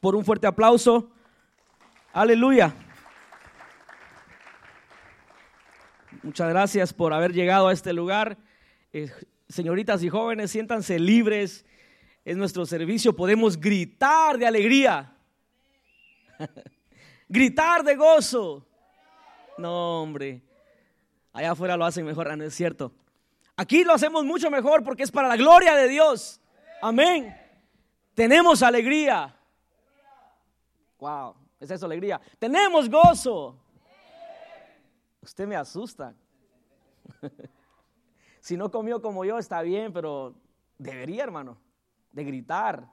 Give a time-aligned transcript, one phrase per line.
[0.00, 1.10] por un fuerte aplauso.
[2.14, 2.74] Aleluya.
[6.22, 8.38] Muchas gracias por haber llegado a este lugar.
[8.94, 9.10] Eh,
[9.46, 11.66] señoritas y jóvenes, siéntanse libres.
[12.24, 13.14] Es nuestro servicio.
[13.14, 15.14] Podemos gritar de alegría.
[17.28, 18.66] gritar de gozo.
[19.58, 20.40] No, hombre.
[21.34, 22.94] Allá afuera lo hacen mejor, ah, no es cierto.
[23.56, 26.40] Aquí lo hacemos mucho mejor porque es para la gloria de Dios.
[26.80, 27.36] Amén.
[28.14, 29.33] Tenemos alegría.
[31.04, 32.18] Wow, es eso alegría.
[32.38, 33.58] Tenemos gozo.
[35.20, 36.14] Usted me asusta.
[38.40, 40.34] si no comió como yo, está bien, pero
[40.78, 41.58] debería, hermano,
[42.10, 42.90] de gritar.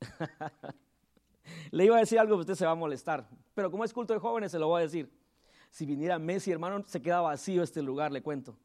[1.72, 3.28] Le iba a decir algo, usted se va a molestar.
[3.52, 5.12] Pero como es culto de jóvenes, se lo voy a decir.
[5.68, 8.56] Si viniera Messi, hermano, se queda vacío este lugar, le cuento.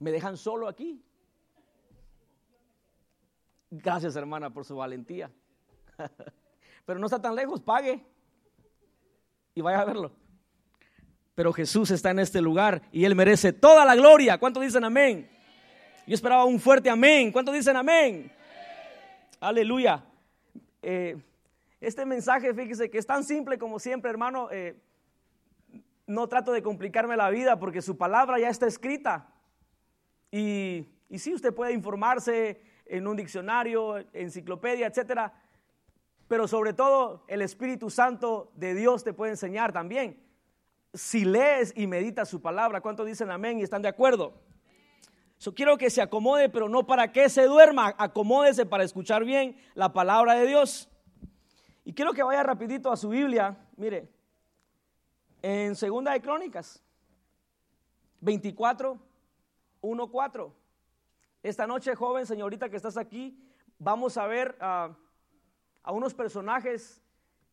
[0.00, 1.00] Me dejan solo aquí.
[3.70, 5.30] Gracias, hermana, por su valentía.
[6.90, 8.04] Pero no está tan lejos, pague
[9.54, 10.10] y vaya a verlo.
[11.36, 14.38] Pero Jesús está en este lugar y Él merece toda la gloria.
[14.38, 15.30] ¿Cuántos dicen amén?
[16.04, 17.30] Yo esperaba un fuerte amén.
[17.30, 18.32] ¿Cuántos dicen amén?
[19.38, 20.04] Aleluya.
[20.82, 21.16] Eh,
[21.80, 24.48] este mensaje, fíjese que es tan simple como siempre, hermano.
[24.50, 24.74] Eh,
[26.08, 29.28] no trato de complicarme la vida porque su palabra ya está escrita.
[30.32, 35.32] Y, y usted puede informarse en un diccionario, enciclopedia, etcétera.
[36.30, 40.24] Pero sobre todo, el Espíritu Santo de Dios te puede enseñar también.
[40.94, 44.40] Si lees y meditas su palabra, ¿cuántos dicen amén y están de acuerdo?
[45.40, 49.56] Yo quiero que se acomode, pero no para que se duerma, acomódese para escuchar bien
[49.74, 50.88] la palabra de Dios.
[51.84, 54.08] Y quiero que vaya rapidito a su Biblia, mire,
[55.42, 56.80] en Segunda de Crónicas
[58.20, 59.00] 24,
[59.80, 60.54] 1, 4.
[61.42, 63.36] Esta noche, joven, señorita que estás aquí,
[63.80, 64.56] vamos a ver
[65.82, 67.02] a, unos personajes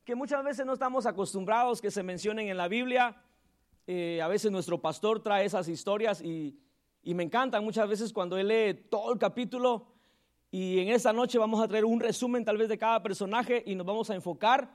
[0.04, 3.22] que muchas veces no estamos acostumbrados que se mencionen en la Biblia.
[3.86, 6.60] Eh, a veces nuestro pastor trae esas historias y,
[7.04, 9.88] y me encantan muchas veces cuando él lee todo el capítulo.
[10.50, 13.76] Y en esta noche vamos a traer un resumen tal vez de cada personaje y
[13.76, 14.72] nos vamos a enfocar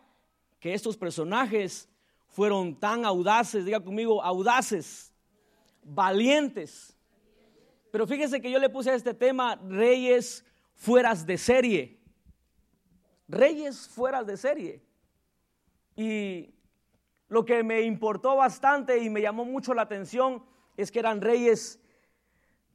[0.60, 1.88] que estos personajes
[2.28, 5.12] fueron tan audaces, diga conmigo, audaces,
[5.82, 6.96] valientes,
[7.92, 11.98] pero fíjese que yo le puse a este tema reyes fueras de serie.
[13.32, 14.82] Reyes fueras de serie.
[15.96, 16.54] Y
[17.28, 20.44] lo que me importó bastante y me llamó mucho la atención
[20.76, 21.80] es que eran reyes,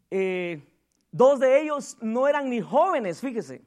[0.10, 0.68] eh,
[1.12, 3.62] dos de ellos no eran ni jóvenes, fíjese,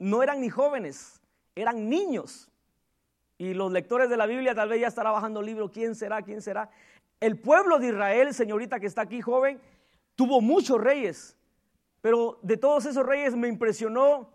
[0.00, 1.20] no eran ni jóvenes,
[1.54, 2.50] eran niños.
[3.38, 6.20] Y los lectores de la Biblia tal vez ya estarán bajando el libro, ¿quién será?
[6.22, 6.68] ¿Quién será?
[7.20, 9.60] El pueblo de Israel, señorita que está aquí joven,
[10.16, 11.36] tuvo muchos reyes,
[12.00, 14.34] pero de todos esos reyes me impresionó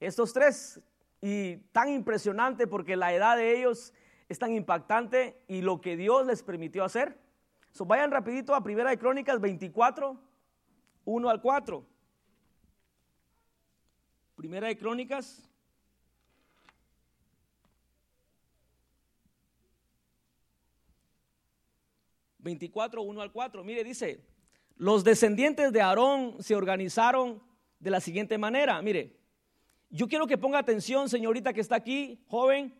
[0.00, 0.80] estos tres
[1.20, 3.92] y tan impresionante porque la edad de ellos
[4.28, 7.18] es tan impactante y lo que Dios les permitió hacer.
[7.72, 10.18] So, vayan rapidito a Primera de Crónicas 24,
[11.04, 11.86] 1 al 4.
[14.34, 15.50] Primera de Crónicas
[22.38, 23.64] 24, 1 al 4.
[23.64, 24.24] Mire, dice,
[24.76, 27.42] los descendientes de Aarón se organizaron
[27.78, 28.80] de la siguiente manera.
[28.82, 29.19] Mire,
[29.90, 32.74] yo quiero que ponga atención, señorita que está aquí, joven,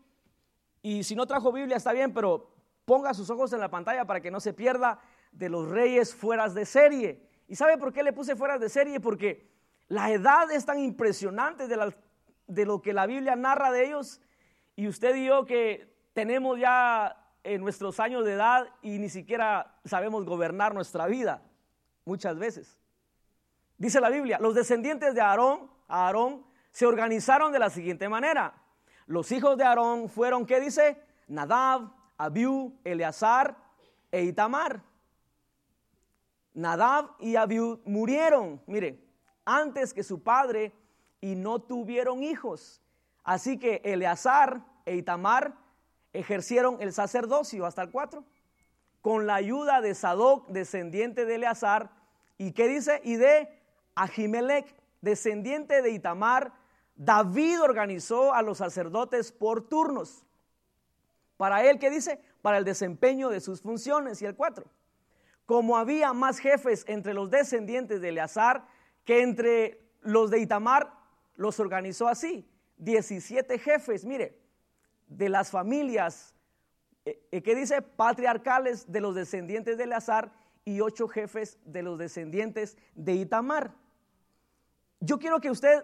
[0.83, 2.51] y si no trajo Biblia está bien, pero
[2.85, 5.01] ponga sus ojos en la pantalla para que no se pierda
[5.33, 7.29] de los reyes fueras de serie.
[7.49, 9.01] ¿Y sabe por qué le puse fuera de serie?
[9.01, 9.51] Porque
[9.89, 14.21] la edad es tan impresionante de, lo que la Biblia narra de ellos.
[14.77, 19.79] Y usted y yo que tenemos ya en nuestros años de edad y ni siquiera
[19.85, 21.43] sabemos gobernar nuestra vida
[22.05, 22.79] muchas veces.
[23.79, 28.55] Dice la Biblia, los descendientes de Aarón, Aarón, se organizaron de la siguiente manera.
[29.07, 31.03] Los hijos de Aarón fueron, ¿qué dice?
[31.27, 33.57] Nadab, Abiú, Eleazar
[34.13, 34.83] e Itamar.
[36.55, 39.03] Nadab y Abiú murieron, mire,
[39.45, 40.73] antes que su padre
[41.21, 42.81] y no tuvieron hijos.
[43.25, 45.55] Así que Eleazar e Itamar
[46.13, 48.25] ejercieron el sacerdocio hasta el 4
[49.01, 51.91] con la ayuda de Sadoc, descendiente de Eleazar,
[52.37, 53.49] y qué dice, y de
[53.95, 56.53] Ahimelech, descendiente de Itamar,
[57.03, 60.27] David organizó a los sacerdotes por turnos.
[61.39, 62.21] Para él, ¿qué dice?
[62.43, 64.21] Para el desempeño de sus funciones.
[64.21, 64.67] Y el 4.
[65.47, 68.67] Como había más jefes entre los descendientes de Eleazar
[69.07, 70.93] que entre los de Itamar,
[71.37, 72.47] los organizó así.
[72.77, 74.39] 17 jefes, mire,
[75.09, 76.35] de las familias
[77.05, 77.83] eh, eh, ¿qué dice?
[77.83, 80.33] Patriarcales de los descendientes de Eleazar
[80.65, 83.75] y ocho jefes de los descendientes de Itamar.
[85.01, 85.83] Yo quiero que usted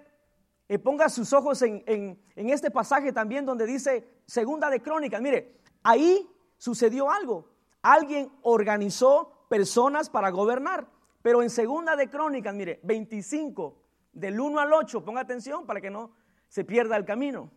[0.69, 5.21] eh, ponga sus ojos en, en este pasaje también donde dice Segunda de Crónicas.
[5.21, 6.29] Mire, ahí
[6.59, 7.49] sucedió algo.
[7.83, 10.89] Alguien organizó personas para gobernar.
[11.23, 13.83] Pero en Segunda de Crónicas, mire, 25,
[14.13, 16.13] del 1 al 8, ponga atención para que no
[16.49, 17.51] se pierda el camino.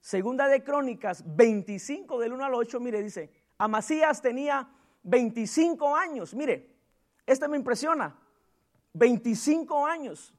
[0.00, 4.68] Segunda de Crónicas 25 del 1 al 8, mire, dice, Amasías tenía
[5.02, 6.76] 25 años, mire,
[7.24, 8.16] este me impresiona,
[8.92, 10.34] 25 años,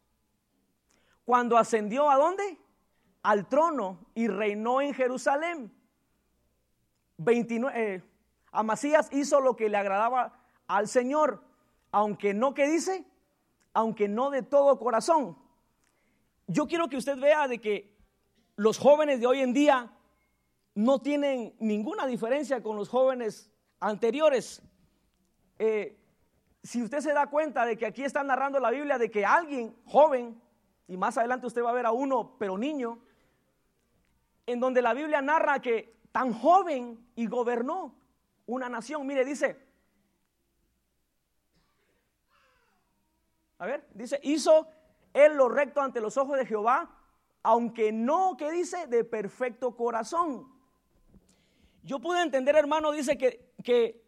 [1.25, 2.57] cuando ascendió a dónde?
[3.21, 5.73] Al trono y reinó en Jerusalén.
[7.17, 8.03] 29, eh,
[8.51, 11.43] Amasías hizo lo que le agradaba al Señor,
[11.91, 13.05] aunque no, ¿qué dice?
[13.73, 15.37] Aunque no de todo corazón.
[16.47, 17.95] Yo quiero que usted vea de que
[18.55, 19.91] los jóvenes de hoy en día
[20.75, 24.61] no tienen ninguna diferencia con los jóvenes anteriores.
[25.59, 25.97] Eh,
[26.63, 29.75] si usted se da cuenta de que aquí está narrando la Biblia de que alguien
[29.85, 30.41] joven,
[30.87, 32.99] y más adelante usted va a ver a uno, pero niño,
[34.45, 37.95] en donde la Biblia narra que tan joven y gobernó
[38.45, 39.07] una nación.
[39.07, 39.57] Mire, dice,
[43.57, 44.67] a ver, dice, hizo
[45.13, 46.99] él lo recto ante los ojos de Jehová
[47.43, 48.87] aunque no, que dice?
[48.87, 50.47] De perfecto corazón.
[51.83, 54.01] Yo pude entender, hermano, dice que, que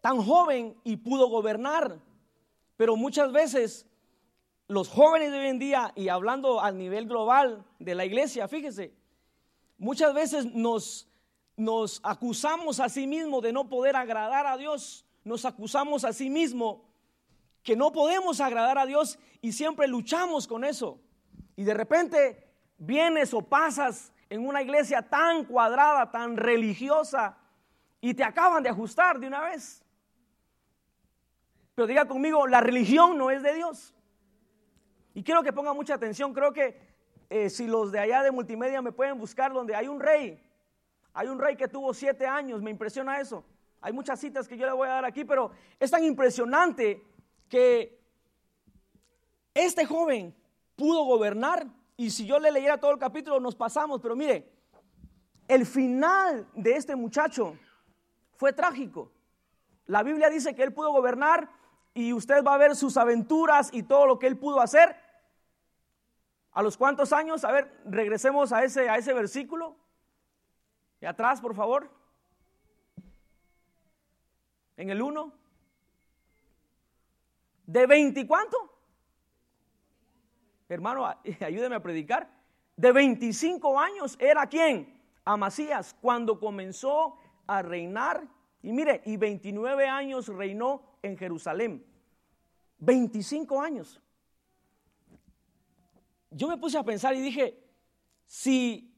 [0.00, 2.00] tan joven y pudo gobernar,
[2.78, 3.86] pero muchas veces
[4.68, 8.94] los jóvenes de hoy en día, y hablando a nivel global de la iglesia, fíjese,
[9.78, 11.08] muchas veces nos,
[11.56, 16.30] nos acusamos a sí mismos de no poder agradar a Dios, nos acusamos a sí
[16.30, 16.80] mismos
[17.62, 21.00] que no podemos agradar a Dios y siempre luchamos con eso.
[21.56, 22.48] Y de repente
[22.78, 27.36] vienes o pasas en una iglesia tan cuadrada, tan religiosa,
[28.00, 29.84] y te acaban de ajustar de una vez.
[31.74, 33.94] Pero diga conmigo, la religión no es de Dios.
[35.14, 36.78] Y quiero que ponga mucha atención, creo que
[37.28, 40.42] eh, si los de allá de multimedia me pueden buscar donde hay un rey,
[41.14, 43.44] hay un rey que tuvo siete años, me impresiona eso.
[43.80, 47.04] Hay muchas citas que yo le voy a dar aquí, pero es tan impresionante
[47.48, 48.00] que
[49.54, 50.34] este joven
[50.76, 51.66] pudo gobernar
[51.96, 54.50] y si yo le leyera todo el capítulo nos pasamos, pero mire,
[55.48, 57.56] el final de este muchacho
[58.36, 59.12] fue trágico.
[59.86, 61.50] La Biblia dice que él pudo gobernar
[61.94, 64.96] y usted va a ver sus aventuras y todo lo que él pudo hacer.
[66.52, 67.44] ¿A los cuántos años?
[67.44, 69.76] A ver, regresemos a ese, a ese versículo.
[71.00, 71.90] De atrás, por favor.
[74.76, 75.32] En el 1.
[77.66, 78.72] ¿De 20 cuánto?
[80.74, 81.06] hermano,
[81.40, 82.28] ayúdeme a predicar,
[82.76, 85.00] de 25 años era quien?
[85.24, 87.16] Amasías, cuando comenzó
[87.46, 88.26] a reinar.
[88.62, 91.84] Y mire, y 29 años reinó en Jerusalén.
[92.78, 94.00] 25 años.
[96.30, 97.58] Yo me puse a pensar y dije,
[98.26, 98.94] si,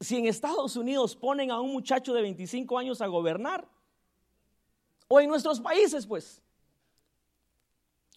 [0.00, 3.66] si en Estados Unidos ponen a un muchacho de 25 años a gobernar,
[5.08, 6.42] o en nuestros países, pues,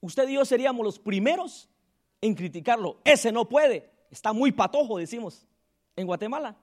[0.01, 1.69] usted y yo seríamos los primeros
[2.19, 2.99] en criticarlo.
[3.03, 5.47] Ese no puede, está muy patojo, decimos,
[5.95, 6.57] en Guatemala.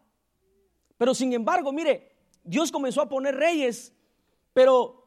[0.98, 2.12] Pero sin embargo, mire,
[2.44, 3.94] Dios comenzó a poner reyes,
[4.52, 5.06] pero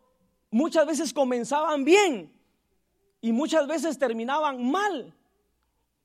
[0.49, 2.31] muchas veces comenzaban bien
[3.21, 5.15] y muchas veces terminaban mal.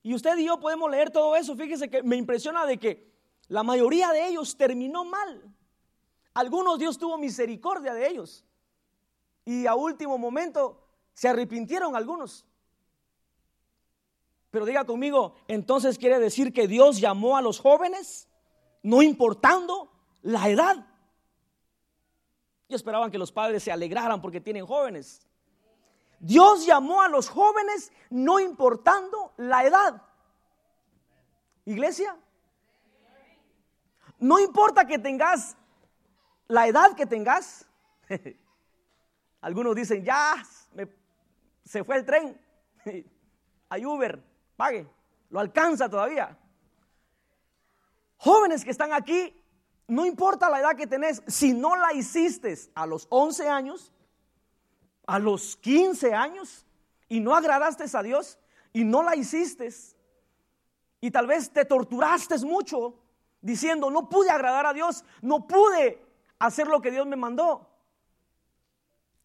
[0.03, 1.55] Y usted y yo podemos leer todo eso.
[1.55, 3.11] Fíjese que me impresiona de que
[3.47, 5.43] la mayoría de ellos terminó mal.
[6.33, 8.45] Algunos Dios tuvo misericordia de ellos.
[9.43, 12.45] Y a último momento se arrepintieron algunos.
[14.51, 18.27] Pero diga conmigo, entonces quiere decir que Dios llamó a los jóvenes,
[18.83, 19.91] no importando
[20.21, 20.85] la edad.
[22.67, 25.25] Y esperaban que los padres se alegraran porque tienen jóvenes.
[26.19, 30.01] Dios llamó a los jóvenes no importando la edad.
[31.65, 32.15] Iglesia,
[34.19, 35.55] no importa que tengas
[36.47, 37.67] la edad que tengas.
[39.41, 40.35] Algunos dicen, ya
[41.63, 42.41] se fue el tren.
[43.69, 44.23] Hay Uber
[44.57, 44.87] pague,
[45.29, 46.37] lo alcanza todavía.
[48.17, 49.36] Jóvenes que están aquí,
[49.87, 53.93] no importa la edad que tenés, si no la hiciste a los 11 años,
[55.05, 56.65] a los 15 años,
[57.07, 58.37] y no agradaste a Dios,
[58.73, 59.69] y no la hiciste,
[60.99, 62.95] y tal vez te torturaste mucho
[63.41, 66.05] diciendo, no pude agradar a Dios, no pude
[66.39, 67.69] hacer lo que Dios me mandó.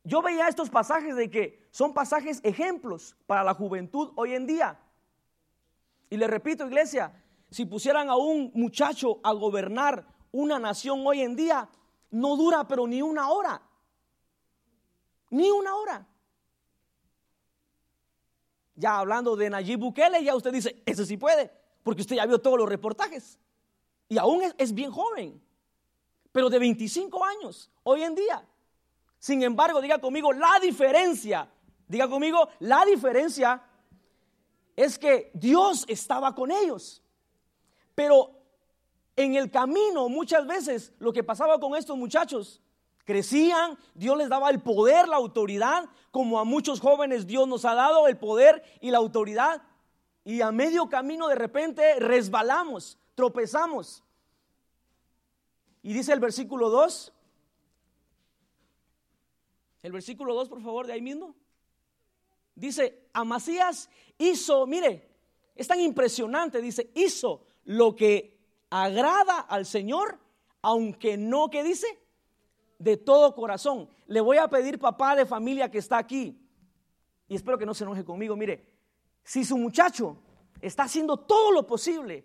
[0.04, 4.78] Yo veía estos pasajes de que son pasajes ejemplos para la juventud hoy en día.
[6.10, 7.12] Y le repito, iglesia,
[7.50, 11.68] si pusieran a un muchacho a gobernar una nación hoy en día,
[12.10, 13.62] no dura pero ni una hora.
[15.30, 16.06] Ni una hora.
[18.74, 21.50] Ya hablando de Nayib Bukele, ya usted dice, ese sí puede.
[21.82, 23.38] porque usted ya vio todos los reportajes.
[24.08, 25.42] Y aún es, bien joven,
[26.32, 28.46] pero de 25 años, hoy en día.
[29.18, 31.50] Sin embargo, diga conmigo, la diferencia,
[31.88, 33.62] diga conmigo, la diferencia
[34.76, 37.02] es que Dios estaba con ellos.
[37.94, 38.41] Pero
[39.16, 42.60] en el camino muchas veces lo que pasaba con estos muchachos,
[43.04, 47.74] crecían, Dios les daba el poder, la autoridad, como a muchos jóvenes Dios nos ha
[47.74, 49.62] dado el poder y la autoridad.
[50.24, 54.02] Y a medio camino de repente resbalamos, tropezamos.
[55.82, 57.12] Y dice el versículo 2,
[59.82, 61.34] el versículo 2 por favor de ahí mismo.
[62.54, 65.10] Dice, Amasías hizo, mire,
[65.56, 68.31] es tan impresionante, dice, hizo lo que
[68.72, 70.18] agrada al Señor,
[70.62, 71.86] aunque no, ¿qué dice?
[72.78, 73.90] De todo corazón.
[74.06, 76.40] Le voy a pedir, papá de familia que está aquí,
[77.28, 78.66] y espero que no se enoje conmigo, mire,
[79.24, 80.16] si su muchacho
[80.62, 82.24] está haciendo todo lo posible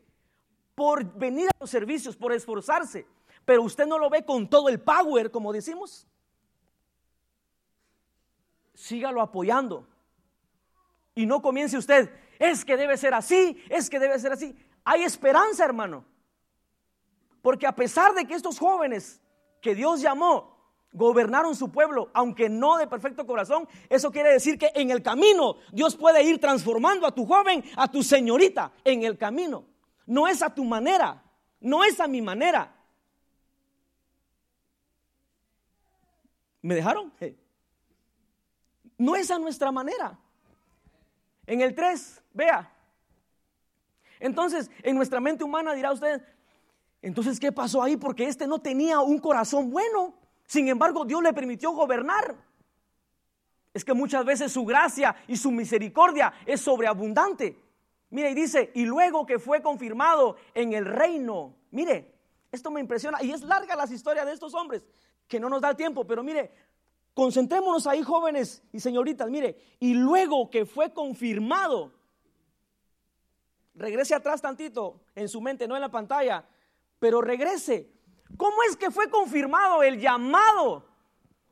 [0.74, 3.06] por venir a los servicios, por esforzarse,
[3.44, 6.08] pero usted no lo ve con todo el power, como decimos,
[8.74, 9.86] sígalo apoyando.
[11.14, 14.56] Y no comience usted, es que debe ser así, es que debe ser así.
[14.86, 16.06] Hay esperanza, hermano.
[17.48, 19.22] Porque a pesar de que estos jóvenes
[19.62, 20.54] que Dios llamó
[20.92, 25.56] gobernaron su pueblo, aunque no de perfecto corazón, eso quiere decir que en el camino
[25.72, 29.64] Dios puede ir transformando a tu joven, a tu señorita, en el camino.
[30.06, 31.24] No es a tu manera,
[31.62, 32.76] no es a mi manera.
[36.62, 37.14] ¿Me dejaron?
[38.98, 40.20] No es a nuestra manera.
[41.46, 42.74] En el 3, vea.
[44.20, 46.22] Entonces, en nuestra mente humana dirá usted,
[47.02, 47.96] entonces, ¿qué pasó ahí?
[47.96, 50.16] Porque este no tenía un corazón bueno.
[50.46, 52.36] Sin embargo, Dios le permitió gobernar.
[53.74, 57.62] Es que muchas veces su gracia y su misericordia es sobreabundante.
[58.10, 61.54] Mire, y dice, y luego que fue confirmado en el reino.
[61.72, 62.14] Mire,
[62.52, 63.22] esto me impresiona.
[63.22, 64.84] Y es larga las historias de estos hombres,
[65.28, 66.52] que no nos da tiempo, pero mire,
[67.14, 69.30] concentrémonos ahí, jóvenes y señoritas.
[69.30, 71.94] Mire, y luego que fue confirmado.
[73.76, 76.48] Regrese atrás tantito en su mente, no en la pantalla
[77.00, 77.90] pero regrese.
[78.36, 80.86] ¿Cómo es que fue confirmado el llamado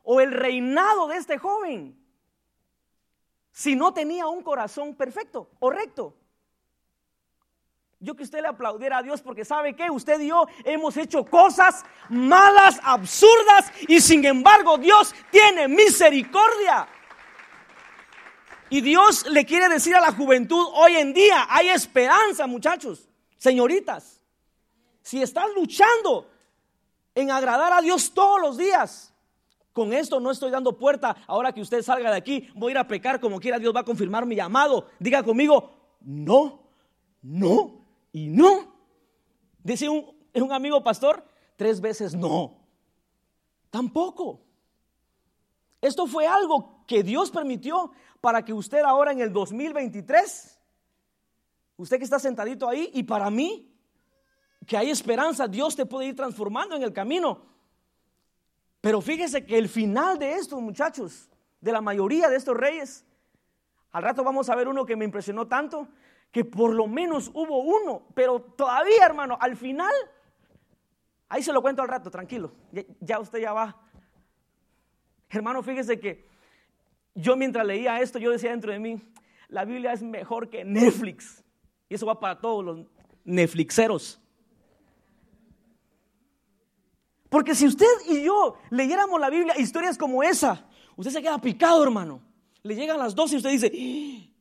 [0.04, 1.98] o el reinado de este joven
[3.52, 6.16] si no tenía un corazón perfecto o recto?
[8.00, 11.26] Yo que usted le aplaudiera a Dios porque sabe que usted y yo hemos hecho
[11.26, 16.88] cosas malas, absurdas y sin embargo Dios tiene misericordia.
[18.70, 24.16] Y Dios le quiere decir a la juventud hoy en día, hay esperanza muchachos, señoritas
[25.06, 26.28] si estás luchando
[27.14, 29.14] en agradar a Dios todos los días,
[29.72, 31.16] con esto no estoy dando puerta.
[31.28, 33.60] Ahora que usted salga de aquí, voy a ir a pecar como quiera.
[33.60, 34.88] Dios va a confirmar mi llamado.
[34.98, 35.70] Diga conmigo,
[36.02, 36.64] no,
[37.22, 38.74] no y no.
[39.60, 41.24] Dice un, un amigo pastor,
[41.56, 42.58] tres veces no.
[43.70, 44.42] Tampoco.
[45.82, 50.60] Esto fue algo que Dios permitió para que usted ahora en el 2023,
[51.78, 53.75] usted que está sentadito ahí, y para mí,
[54.66, 57.42] que hay esperanza, Dios te puede ir transformando en el camino.
[58.82, 61.30] Pero fíjese que el final de estos muchachos,
[61.60, 63.06] de la mayoría de estos reyes,
[63.92, 65.88] al rato vamos a ver uno que me impresionó tanto,
[66.32, 69.94] que por lo menos hubo uno, pero todavía hermano, al final,
[71.30, 72.52] ahí se lo cuento al rato, tranquilo,
[73.00, 73.76] ya, usted ya va.
[75.30, 76.28] Hermano, fíjese que
[77.14, 79.02] yo mientras leía esto, yo decía dentro de mí,
[79.48, 81.44] la Biblia es mejor que Netflix.
[81.88, 82.86] Y eso va para todos los
[83.24, 84.22] Netflixeros.
[87.36, 90.66] Porque si usted y yo leyéramos la Biblia, historias como esa,
[90.96, 92.22] usted se queda picado, hermano.
[92.64, 94.32] Le llegan las 12 y usted dice, ¡Ah!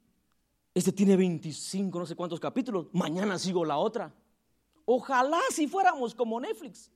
[0.72, 4.14] este tiene 25, no sé cuántos capítulos, mañana sigo la otra.
[4.84, 6.88] Ojalá si fuéramos como Netflix.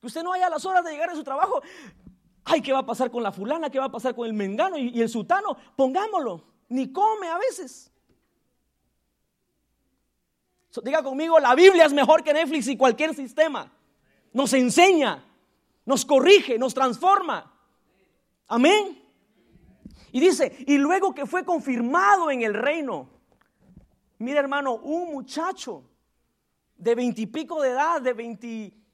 [0.00, 1.60] Que usted no haya las horas de llegar a su trabajo.
[2.44, 3.70] Ay, ¿qué va a pasar con la fulana?
[3.70, 5.56] ¿Qué va a pasar con el mengano y, el sutano?
[5.74, 6.44] Pongámoslo.
[6.68, 7.90] Ni come a veces.
[10.84, 13.72] Diga conmigo, la Biblia es mejor que Netflix y cualquier sistema
[14.34, 15.24] nos enseña,
[15.86, 17.50] nos corrige, nos transforma.
[18.48, 19.00] Amén.
[20.12, 23.08] Y dice, y luego que fue confirmado en el reino,
[24.18, 25.84] mira hermano, un muchacho
[26.76, 28.12] de veintipico de edad, de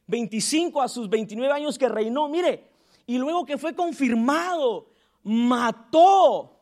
[0.07, 2.71] 25 a sus 29 años que reinó, mire,
[3.07, 4.91] y luego que fue confirmado,
[5.25, 6.59] mató.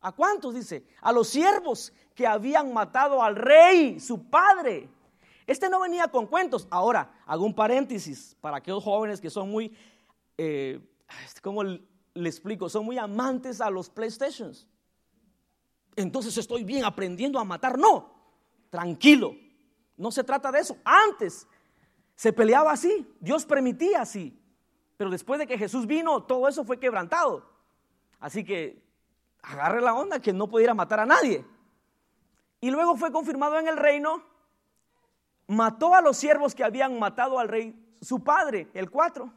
[0.00, 0.86] ¿A cuántos dice?
[1.02, 4.88] A los siervos que habían matado al rey, su padre.
[5.50, 6.68] Este no venía con cuentos.
[6.70, 9.76] Ahora, hago un paréntesis para aquellos jóvenes que son muy,
[10.38, 10.80] eh,
[11.42, 11.80] ¿cómo le
[12.14, 12.68] explico?
[12.68, 14.68] Son muy amantes a los PlayStations.
[15.96, 17.80] Entonces estoy bien aprendiendo a matar.
[17.80, 18.14] No,
[18.70, 19.34] tranquilo.
[19.96, 20.76] No se trata de eso.
[20.84, 21.48] Antes
[22.14, 24.40] se peleaba así, Dios permitía así.
[24.96, 27.44] Pero después de que Jesús vino, todo eso fue quebrantado.
[28.20, 28.84] Así que
[29.42, 31.44] agarre la onda que no pudiera matar a nadie.
[32.60, 34.29] Y luego fue confirmado en el reino,
[35.50, 39.32] mató a los siervos que habían matado al rey, su padre, el cuatro.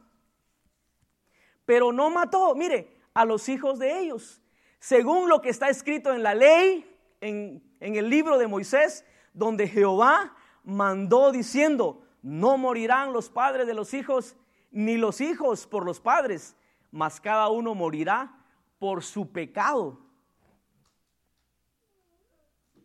[1.64, 4.40] Pero no mató, mire, a los hijos de ellos.
[4.78, 6.88] Según lo que está escrito en la ley,
[7.20, 13.74] en, en el libro de Moisés, donde Jehová mandó diciendo, no morirán los padres de
[13.74, 14.36] los hijos,
[14.70, 16.54] ni los hijos por los padres,
[16.92, 18.38] mas cada uno morirá
[18.78, 19.98] por su pecado.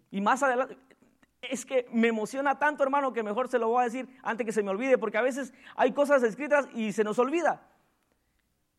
[0.10, 0.78] Y más adelante,
[1.42, 4.52] es que me emociona tanto, hermano, que mejor se lo voy a decir antes que
[4.52, 7.68] se me olvide, porque a veces hay cosas escritas y se nos olvida.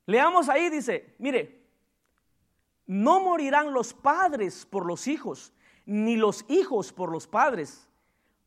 [0.06, 1.64] Leamos ahí, dice, mire,
[2.86, 5.52] no morirán los padres por los hijos,
[5.86, 7.88] ni los hijos por los padres,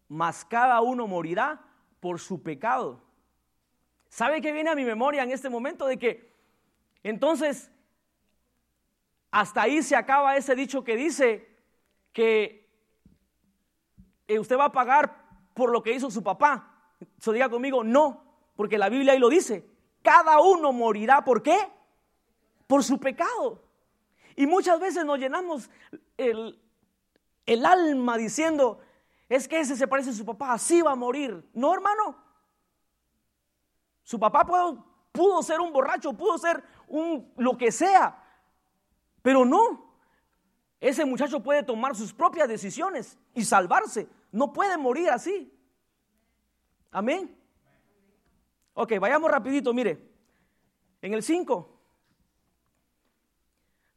[0.08, 1.62] mas cada uno morirá
[2.00, 3.02] por su pecado.
[4.10, 5.88] ¿Sabe qué viene a mi memoria en este momento?
[5.88, 6.32] De que
[7.02, 7.72] entonces
[9.32, 11.58] hasta ahí se acaba ese dicho que dice
[12.12, 12.63] que
[14.40, 15.24] usted va a pagar
[15.54, 16.70] por lo que hizo su papá.
[17.20, 18.24] Se diga conmigo, no,
[18.56, 19.68] porque la Biblia ahí lo dice.
[20.02, 21.58] Cada uno morirá, ¿por qué?
[22.68, 23.62] Por su pecado.
[24.36, 25.70] Y muchas veces nos llenamos
[26.18, 26.60] el,
[27.46, 28.80] el alma diciendo,
[29.30, 31.48] es que ese se parece a su papá, así va a morir.
[31.54, 32.18] No, hermano.
[34.04, 38.22] Su papá pudo, pudo ser un borracho, pudo ser un lo que sea,
[39.22, 39.94] pero no.
[40.80, 44.10] Ese muchacho puede tomar sus propias decisiones y salvarse.
[44.34, 45.56] No puede morir así.
[46.92, 47.40] Amén.
[48.74, 50.12] Ok, vayamos rapidito, mire.
[51.04, 51.70] En el 5.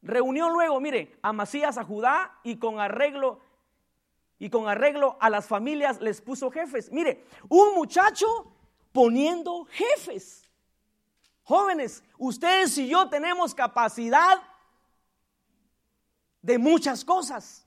[0.03, 3.41] Reunió luego, mire, a Masías, a Judá y con arreglo
[4.39, 6.93] y con arreglo a las familias les puso jefes.
[6.93, 8.53] Mire, un muchacho
[8.93, 10.47] poniendo jefes.
[11.45, 14.43] Jóvenes, ustedes y yo tenemos capacidad
[16.43, 17.66] de muchas cosas.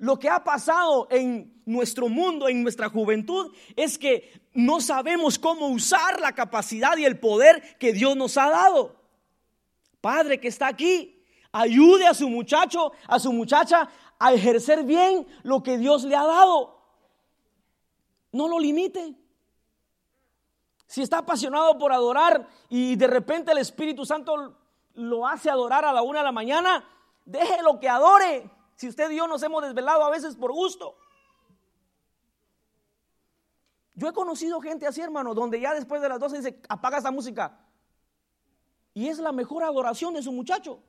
[0.00, 5.68] Lo que ha pasado en nuestro mundo, en nuestra juventud, es que no sabemos cómo
[5.68, 8.96] usar la capacidad y el poder que Dios nos ha dado.
[10.00, 15.62] Padre que está aquí, ayude a su muchacho, a su muchacha a ejercer bien lo
[15.62, 16.82] que Dios le ha dado.
[18.32, 19.14] No lo limite.
[20.86, 24.56] Si está apasionado por adorar y de repente el Espíritu Santo
[24.94, 26.84] lo hace adorar a la una de la mañana,
[27.30, 28.50] Déjelo que adore.
[28.80, 30.96] Si usted y yo nos hemos desvelado a veces por gusto.
[33.92, 37.10] Yo he conocido gente así, hermano, donde ya después de las 12 dice, apaga esa
[37.10, 37.60] música.
[38.94, 40.82] Y es la mejor adoración de su muchacho.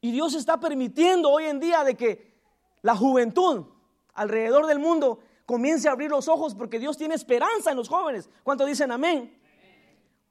[0.00, 2.40] Y Dios está permitiendo hoy en día de que
[2.80, 3.66] la juventud
[4.14, 8.30] alrededor del mundo comience a abrir los ojos porque Dios tiene esperanza en los jóvenes.
[8.42, 9.38] ¿Cuánto dicen amén?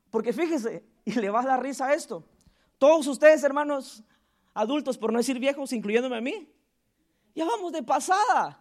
[0.09, 2.23] Porque fíjese, y le va a dar risa esto.
[2.79, 4.03] Todos ustedes, hermanos,
[4.55, 6.51] adultos, por no decir viejos, incluyéndome a mí.
[7.35, 8.59] Ya vamos de pasada.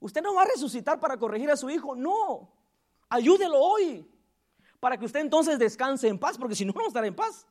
[0.00, 2.50] Usted no va a resucitar para corregir a su hijo, no.
[3.08, 4.08] Ayúdelo hoy,
[4.78, 7.46] para que usted entonces descanse en paz, porque si no, no estará en paz.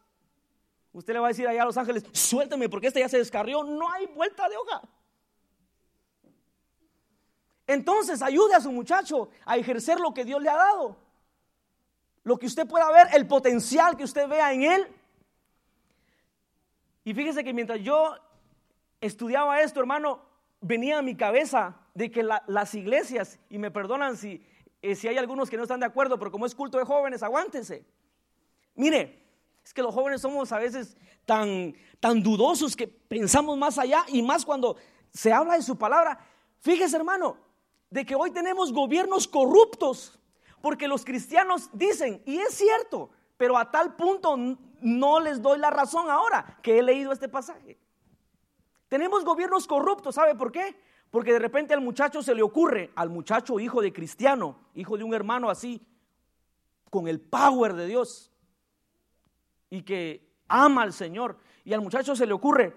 [0.94, 3.64] Usted le va a decir allá a los ángeles, suélteme porque este ya se descarrió,
[3.64, 4.82] no hay vuelta de hoja.
[7.68, 10.98] Entonces ayude a su muchacho a ejercer lo que Dios le ha dado.
[12.24, 14.97] Lo que usted pueda ver, el potencial que usted vea en él,
[17.08, 18.18] y fíjese que mientras yo
[19.00, 20.26] estudiaba esto, hermano,
[20.60, 24.46] venía a mi cabeza de que las iglesias, y me perdonan si,
[24.82, 27.24] eh, si hay algunos que no están de acuerdo, pero como es culto de jóvenes,
[27.24, 27.86] aguántense.
[28.76, 29.24] Mire,
[29.64, 34.22] es que los jóvenes somos a veces tan, tan dudosos que pensamos más allá y
[34.22, 34.76] más cuando
[35.14, 36.20] se habla de su palabra.
[36.60, 37.38] Fíjese, hermano,
[37.90, 40.20] de que hoy tenemos gobiernos corruptos,
[40.62, 44.36] porque los cristianos dicen, y es cierto, pero a tal punto
[44.82, 47.78] no les doy la razón ahora que he leído este pasaje.
[48.88, 50.76] Tenemos gobiernos corruptos, ¿sabe por qué?
[51.12, 55.04] Porque de repente al muchacho se le ocurre, al muchacho hijo de cristiano, hijo de
[55.04, 55.86] un hermano así,
[56.90, 58.32] con el power de Dios
[59.70, 62.76] y que ama al Señor, y al muchacho se le ocurre,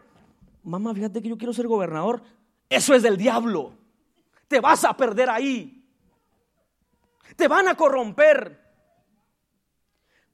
[0.64, 2.23] mamá, fíjate que yo quiero ser gobernador,
[2.68, 3.73] eso es del diablo,
[4.49, 5.88] te vas a perder ahí,
[7.37, 8.69] te van a corromper.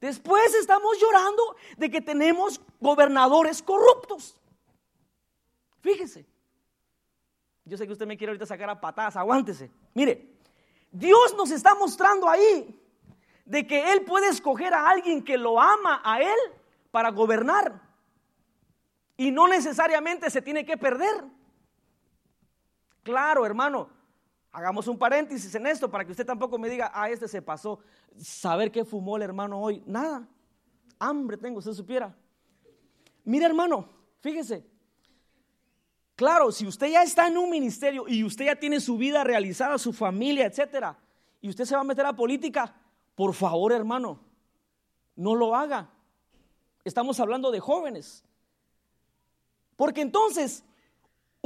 [0.00, 4.38] Después estamos llorando de que tenemos gobernadores corruptos.
[5.80, 6.26] Fíjese.
[7.64, 9.70] Yo sé que usted me quiere ahorita sacar a patadas, aguántese.
[9.94, 10.36] Mire,
[10.92, 12.80] Dios nos está mostrando ahí
[13.44, 16.38] de que Él puede escoger a alguien que lo ama a Él
[16.90, 17.80] para gobernar.
[19.16, 21.24] Y no necesariamente se tiene que perder.
[23.02, 23.88] Claro, hermano,
[24.52, 27.78] hagamos un paréntesis en esto para que usted tampoco me diga, ah, este se pasó.
[28.18, 29.82] Saber qué fumó el hermano hoy.
[29.86, 30.28] Nada.
[30.98, 32.16] Hambre tengo, usted supiera.
[33.24, 33.88] Mire, hermano,
[34.20, 34.64] fíjese.
[36.14, 39.76] Claro, si usted ya está en un ministerio y usted ya tiene su vida realizada,
[39.76, 40.98] su familia, etcétera,
[41.42, 42.74] y usted se va a meter a política,
[43.14, 44.20] por favor, hermano,
[45.14, 45.90] no lo haga.
[46.84, 48.24] Estamos hablando de jóvenes.
[49.76, 50.64] Porque entonces,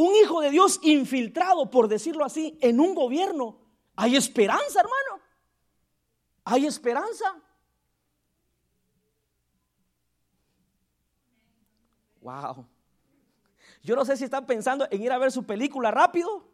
[0.00, 3.58] un hijo de Dios infiltrado, por decirlo así, en un gobierno,
[3.96, 5.22] hay esperanza, hermano.
[6.44, 7.36] Hay esperanza.
[12.22, 12.66] Wow.
[13.82, 16.48] Yo no sé si están pensando en ir a ver su película rápido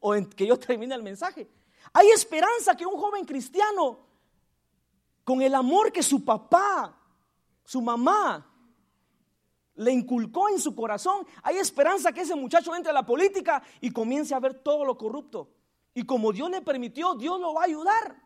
[0.00, 1.50] o en que yo termine el mensaje.
[1.92, 4.06] Hay esperanza que un joven cristiano,
[5.22, 6.98] con el amor que su papá,
[7.62, 8.55] su mamá,
[9.76, 13.90] le inculcó en su corazón, hay esperanza que ese muchacho entre a la política y
[13.90, 15.48] comience a ver todo lo corrupto.
[15.94, 18.16] Y como Dios le permitió, Dios lo va a ayudar.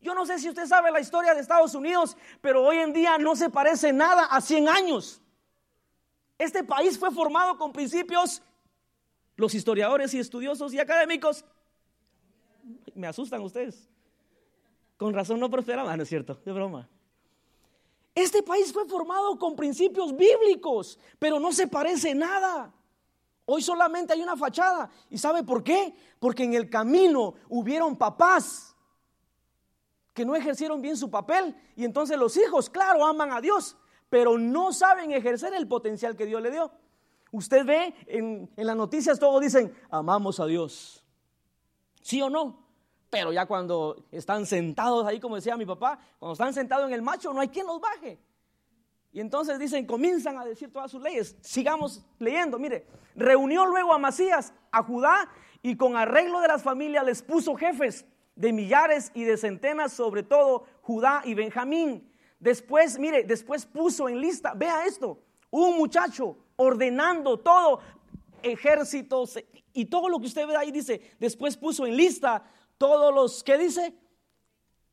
[0.00, 3.18] Yo no sé si usted sabe la historia de Estados Unidos, pero hoy en día
[3.18, 5.20] no se parece nada a 100 años.
[6.38, 8.42] Este país fue formado con principios,
[9.36, 11.44] los historiadores y estudiosos y académicos,
[12.94, 13.88] me asustan ustedes.
[14.96, 16.88] Con razón no prosperaban, ah, no es cierto, de broma.
[18.16, 22.72] Este país fue formado con principios bíblicos, pero no se parece nada.
[23.44, 24.88] Hoy solamente hay una fachada.
[25.10, 25.94] ¿Y sabe por qué?
[26.18, 28.74] Porque en el camino hubieron papás
[30.14, 33.76] que no ejercieron bien su papel y entonces los hijos, claro, aman a Dios,
[34.08, 36.72] pero no saben ejercer el potencial que Dios le dio.
[37.32, 41.04] Usted ve en, en las noticias todos dicen, amamos a Dios.
[42.00, 42.65] ¿Sí o no?
[43.10, 47.02] Pero ya cuando están sentados ahí, como decía mi papá, cuando están sentados en el
[47.02, 48.18] macho, no hay quien los baje.
[49.12, 51.36] Y entonces dicen, comienzan a decir todas sus leyes.
[51.40, 52.58] Sigamos leyendo.
[52.58, 55.30] Mire, reunió luego a Masías, a Judá,
[55.62, 60.22] y con arreglo de las familias les puso jefes de millares y de centenas, sobre
[60.22, 62.12] todo Judá y Benjamín.
[62.38, 65.18] Después, mire, después puso en lista, vea esto,
[65.50, 67.80] un muchacho ordenando todo,
[68.42, 69.38] ejércitos
[69.72, 72.44] y todo lo que usted ve ahí dice, después puso en lista
[72.78, 73.94] todos los, ¿qué dice?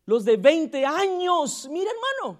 [0.06, 1.68] Los de 20 años.
[1.70, 2.40] Mire, hermano.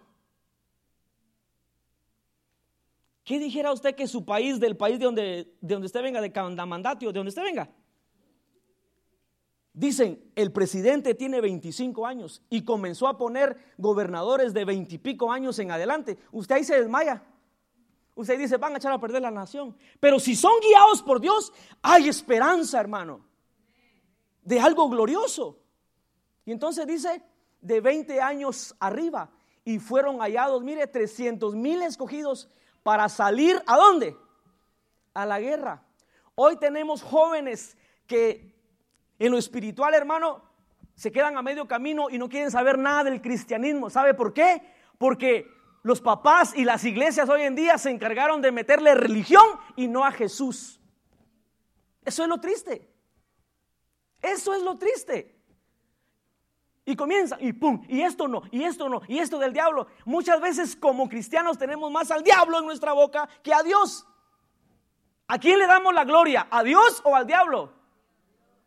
[3.24, 5.24] ¿Qué dijera usted que su país, del país de donde,
[5.62, 7.70] de donde usted venga, de Candamandatio, de donde usted venga?
[9.72, 15.32] Dicen, el presidente tiene 25 años y comenzó a poner gobernadores de 20 y pico
[15.32, 16.18] años en adelante.
[16.32, 17.24] Usted ahí se desmaya.
[18.14, 19.76] Usted dice, van a echar a perder la nación.
[20.00, 21.52] Pero si son guiados por Dios,
[21.82, 23.33] hay esperanza, hermano
[24.44, 25.60] de algo glorioso.
[26.46, 27.24] Y entonces dice,
[27.62, 29.30] de 20 años arriba,
[29.66, 32.50] y fueron hallados, mire, 300 mil escogidos
[32.84, 34.18] para salir a dónde?
[35.14, 35.84] A la guerra.
[36.36, 37.78] Hoy tenemos jóvenes
[38.08, 38.54] que
[39.20, 40.44] en lo espiritual, hermano,
[40.96, 43.90] se quedan a medio camino y no quieren saber nada del cristianismo.
[43.90, 44.62] ¿Sabe por qué?
[44.98, 45.48] Porque
[45.82, 49.44] los papás y las iglesias hoy en día se encargaron de meterle religión
[49.76, 50.80] y no a Jesús.
[52.04, 52.93] Eso es lo triste.
[54.24, 55.36] Eso es lo triste.
[56.86, 59.88] Y comienza, y pum, y esto no, y esto no, y esto del diablo.
[60.06, 64.06] Muchas veces como cristianos tenemos más al diablo en nuestra boca que a Dios.
[65.28, 66.48] ¿A quién le damos la gloria?
[66.50, 67.74] ¿A Dios o al diablo?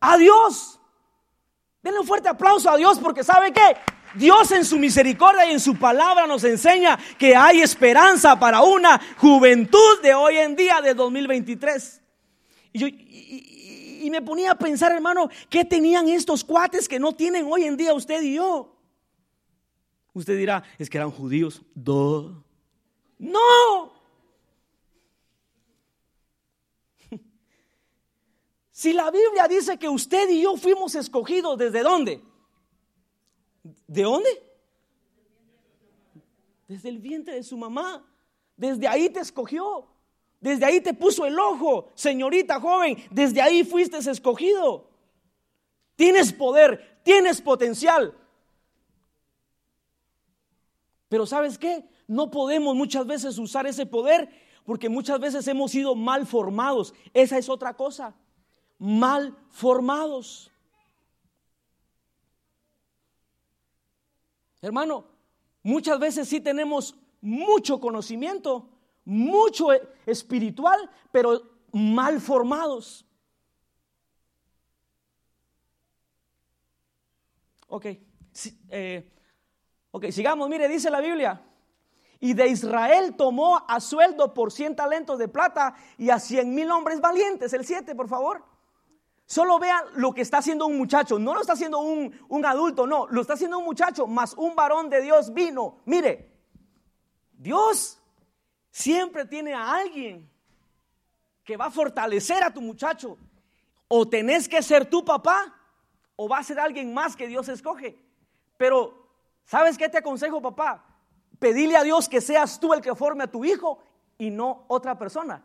[0.01, 0.81] A Dios.
[1.83, 3.77] Denle un fuerte aplauso a Dios porque sabe que
[4.14, 9.01] Dios en su misericordia y en su palabra nos enseña que hay esperanza para una
[9.19, 12.03] juventud de hoy en día de 2023.
[12.73, 12.87] Y, yo,
[14.03, 17.77] y me ponía a pensar, hermano, ¿qué tenían estos cuates que no tienen hoy en
[17.77, 18.77] día usted y yo?
[20.13, 21.63] Usted dirá, es que eran judíos.
[23.19, 23.93] No.
[28.71, 32.23] Si la Biblia dice que usted y yo fuimos escogidos, ¿desde dónde?
[33.87, 34.29] ¿De dónde?
[36.69, 38.05] Desde el vientre de su mamá.
[38.55, 39.87] Desde ahí te escogió.
[40.40, 44.90] Desde ahí te puso el ojo, señorita joven, desde ahí fuiste escogido.
[45.96, 48.14] Tienes poder, tienes potencial.
[51.09, 51.88] Pero ¿sabes qué?
[52.07, 54.29] No podemos muchas veces usar ese poder
[54.64, 56.92] porque muchas veces hemos sido mal formados.
[57.14, 58.14] Esa es otra cosa.
[58.79, 60.51] Mal formados.
[64.61, 65.07] Hermano,
[65.62, 68.68] muchas veces sí tenemos mucho conocimiento,
[69.07, 69.69] mucho
[70.05, 71.40] espiritual, pero
[71.73, 73.07] mal formados.
[77.69, 77.87] Ok,
[78.69, 79.12] eh,
[79.90, 81.42] ok, sigamos, mire, dice la Biblia.
[82.19, 86.71] Y de Israel tomó a sueldo por 100 talentos de plata y a 100 mil
[86.71, 87.53] hombres valientes.
[87.53, 88.45] El 7, por favor.
[89.27, 91.19] Solo vea lo que está haciendo un muchacho.
[91.19, 93.07] No lo está haciendo un, un, adulto, no.
[93.09, 95.81] Lo está haciendo un muchacho, más un varón de Dios vino.
[95.85, 96.33] Mire,
[97.33, 98.01] Dios
[98.77, 100.29] siempre tiene a alguien
[101.43, 103.17] que va a fortalecer a tu muchacho.
[103.89, 105.55] O tenés que ser tu papá
[106.15, 107.99] o va a ser alguien más que Dios escoge.
[108.59, 109.09] Pero,
[109.47, 110.85] ¿sabes qué te aconsejo, papá?
[111.39, 113.83] Pedile a Dios que seas tú el que forme a tu hijo
[114.19, 115.43] y no otra persona.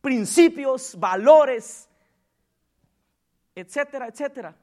[0.00, 1.88] Principios, valores,
[3.54, 4.56] etcétera, etcétera.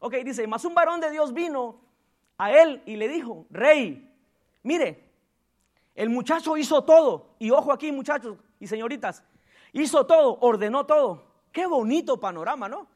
[0.00, 1.80] Ok, dice, más un varón de Dios vino
[2.38, 4.15] a él y le dijo, rey,
[4.66, 5.08] mire,
[5.94, 9.22] el muchacho hizo todo, y ojo aquí muchachos y señoritas,
[9.72, 11.24] hizo todo, ordenó todo.
[11.52, 12.88] Qué bonito panorama, ¿no?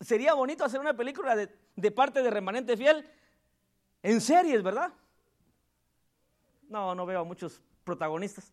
[0.00, 3.08] Sería bonito hacer una película de, parte de remanente fiel
[4.02, 4.92] en series, ¿verdad?
[6.68, 8.52] No, no veo a muchos protagonistas.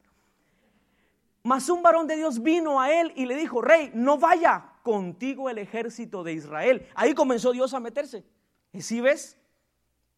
[1.44, 5.50] Mas un varón de Dios vino a él y le dijo, rey, no vaya contigo
[5.50, 6.86] el ejército de Israel.
[6.94, 8.26] Ahí comenzó Dios a meterse.
[8.74, 9.38] ¿Y si ves?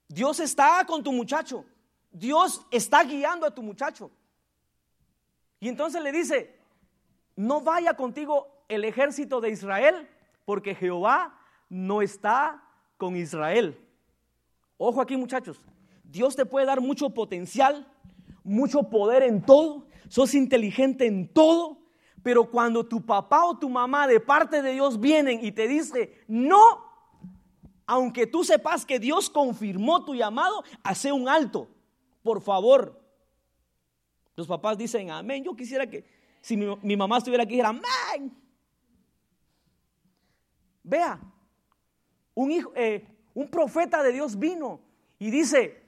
[0.08, 1.64] Dios está con tu muchacho.
[2.12, 4.12] Dios está guiando a tu muchacho.
[5.60, 6.60] Y entonces le dice,
[7.36, 10.10] no vaya contigo el ejército de Israel,
[10.46, 12.64] porque Jehová no está
[12.98, 13.78] con Israel.
[14.78, 15.62] Ojo aquí muchachos,
[16.04, 17.86] Dios te puede dar mucho potencial,
[18.44, 21.80] mucho poder en todo, sos inteligente en todo,
[22.24, 26.24] pero cuando tu papá o tu mamá de parte de Dios vienen y te dice,
[26.28, 26.90] no,
[27.86, 31.68] aunque tú sepas que Dios confirmó tu llamado, hace un alto,
[32.30, 33.02] por favor.
[34.36, 35.44] Los papás dicen, amén.
[35.44, 36.06] Yo quisiera que
[36.42, 38.32] si mi, mamá estuviera aquí, dijera, amén.
[40.84, 41.20] Vea,
[42.36, 44.80] un, hijo, eh, un profeta de Dios vino
[45.18, 45.82] y dice,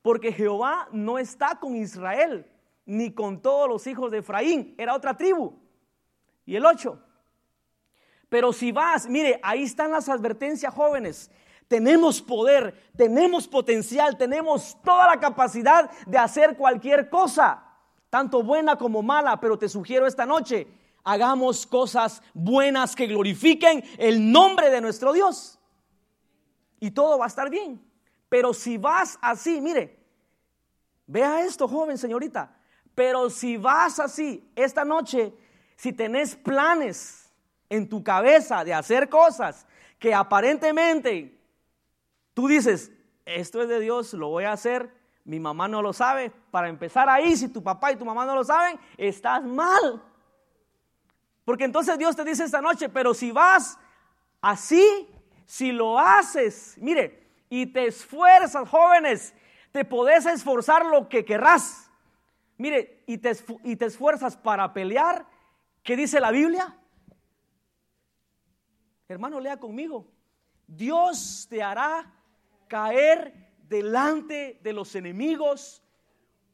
[0.00, 2.50] porque Jehová no está con Israel,
[2.86, 5.58] ni con todos los hijos de Efraín, era otra tribu.
[6.46, 6.98] Y el 8.
[8.30, 11.30] Pero si vas, mire, ahí están las advertencias jóvenes
[11.72, 17.64] tenemos poder, tenemos potencial, tenemos toda la capacidad de hacer cualquier cosa,
[18.10, 20.66] tanto buena como mala, pero te sugiero esta noche,
[21.02, 25.58] hagamos cosas buenas que glorifiquen el nombre de nuestro Dios.
[26.78, 27.82] Y todo va a estar bien.
[28.28, 29.98] Pero si vas así, mire,
[31.06, 32.54] vea esto, joven señorita,
[32.94, 35.32] pero si vas así esta noche,
[35.76, 37.32] si tenés planes
[37.70, 39.66] en tu cabeza de hacer cosas
[39.98, 41.38] que aparentemente
[42.34, 42.90] Tú dices,
[43.24, 44.92] esto es de Dios, lo voy a hacer,
[45.24, 46.30] mi mamá no lo sabe.
[46.50, 50.02] Para empezar ahí, si tu papá y tu mamá no lo saben, estás mal.
[51.44, 53.78] Porque entonces Dios te dice esta noche, pero si vas
[54.40, 55.08] así,
[55.46, 59.34] si lo haces, mire, y te esfuerzas, jóvenes,
[59.72, 61.90] te podés esforzar lo que querrás.
[62.56, 65.26] Mire, y te, y te esfuerzas para pelear,
[65.82, 66.76] ¿qué dice la Biblia?
[69.08, 70.06] Hermano, lea conmigo.
[70.66, 72.10] Dios te hará
[72.72, 73.34] caer
[73.68, 75.82] delante de los enemigos,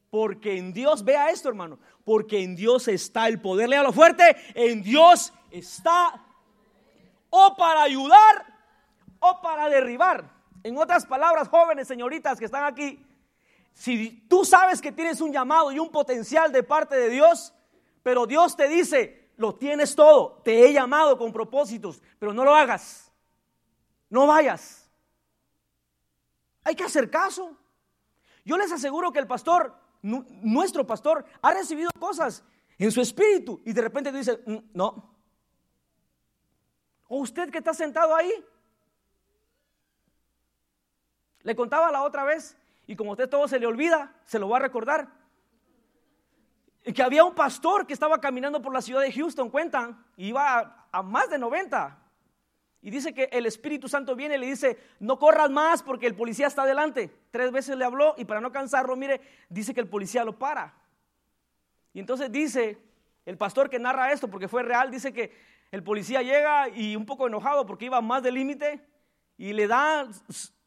[0.09, 4.83] porque en Dios, vea esto hermano, porque en Dios está el poder, lo fuerte, en
[4.83, 6.21] Dios está
[7.29, 8.45] o para ayudar
[9.21, 10.29] o para derribar.
[10.61, 13.01] En otras palabras, jóvenes, señoritas que están aquí,
[13.73, 17.53] si tú sabes que tienes un llamado y un potencial de parte de Dios,
[18.03, 22.53] pero Dios te dice, lo tienes todo, te he llamado con propósitos, pero no lo
[22.53, 23.09] hagas,
[24.09, 24.78] no vayas.
[26.69, 27.57] Hay que hacer caso.
[28.45, 32.43] Yo les aseguro que el pastor, nuestro pastor, ha recibido cosas
[32.77, 35.15] en su espíritu y de repente dice, mm, no.
[37.07, 38.31] O usted que está sentado ahí.
[41.41, 42.55] Le contaba la otra vez
[42.85, 45.11] y como a usted todo se le olvida, se lo va a recordar.
[46.83, 50.59] Que había un pastor que estaba caminando por la ciudad de Houston, cuentan, y iba
[50.59, 51.97] a, a más de 90
[52.81, 56.15] y dice que el Espíritu Santo viene y le dice, no corras más porque el
[56.15, 57.13] policía está adelante.
[57.29, 60.73] Tres veces le habló y para no cansarlo, mire, dice que el policía lo para.
[61.93, 62.77] Y entonces dice,
[63.25, 65.33] el pastor que narra esto, porque fue real, dice que
[65.71, 68.79] el policía llega y un poco enojado porque iba más del límite
[69.37, 70.07] y le da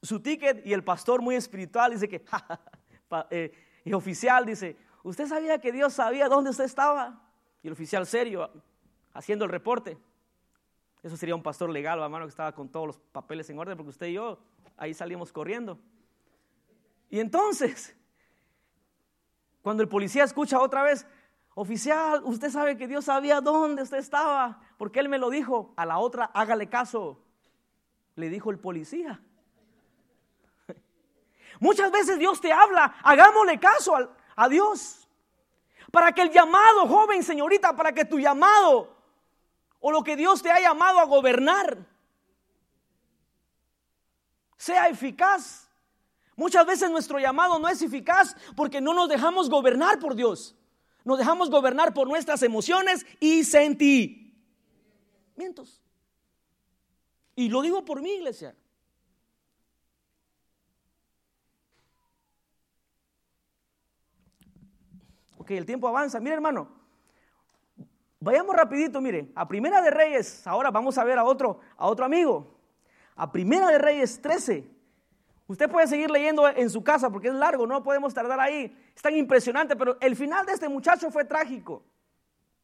[0.02, 2.24] su ticket y el pastor muy espiritual dice que,
[3.30, 3.52] eh,
[3.84, 7.22] y oficial dice, ¿usted sabía que Dios sabía dónde usted estaba?
[7.62, 8.50] Y el oficial serio,
[9.14, 9.96] haciendo el reporte.
[11.02, 13.90] Eso sería un pastor legal, hermano, que estaba con todos los papeles en orden, porque
[13.90, 14.38] usted y yo
[14.76, 15.78] ahí salimos corriendo.
[17.10, 17.96] Y entonces,
[19.62, 21.06] cuando el policía escucha otra vez,
[21.54, 25.74] oficial, usted sabe que Dios sabía dónde usted estaba, porque Él me lo dijo.
[25.76, 27.20] A la otra, hágale caso.
[28.14, 29.20] Le dijo el policía.
[31.60, 35.08] Muchas veces Dios te habla, hagámosle caso a, a Dios.
[35.90, 39.01] Para que el llamado, joven, señorita, para que tu llamado
[39.82, 41.86] o lo que Dios te ha llamado a gobernar
[44.56, 45.68] sea eficaz.
[46.36, 50.56] Muchas veces nuestro llamado no es eficaz porque no nos dejamos gobernar por Dios.
[51.04, 54.32] Nos dejamos gobernar por nuestras emociones y sentimientos.
[57.34, 58.54] Y lo digo por mi iglesia.
[65.38, 66.20] Ok, el tiempo avanza.
[66.20, 66.81] Mire, hermano,
[68.22, 72.04] vayamos rapidito, mire, a Primera de Reyes, ahora vamos a ver a otro, a otro
[72.04, 72.58] amigo.
[73.16, 74.64] A Primera de Reyes 13.
[75.48, 78.74] Usted puede seguir leyendo en su casa porque es largo, no podemos tardar ahí.
[78.94, 81.82] Es tan impresionante, pero el final de este muchacho fue trágico,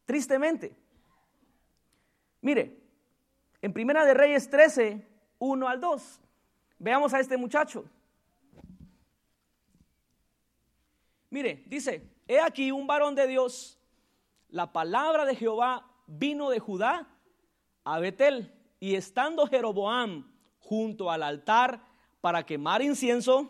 [0.05, 0.75] tristemente.
[2.41, 2.79] Mire,
[3.61, 5.05] en Primera de Reyes 13,
[5.39, 6.21] 1 al 2,
[6.79, 7.85] veamos a este muchacho.
[11.29, 13.78] Mire, dice, he aquí un varón de Dios,
[14.49, 17.07] la palabra de Jehová vino de Judá
[17.83, 21.81] a Betel, y estando Jeroboam junto al altar,
[22.21, 23.49] para quemar incienso,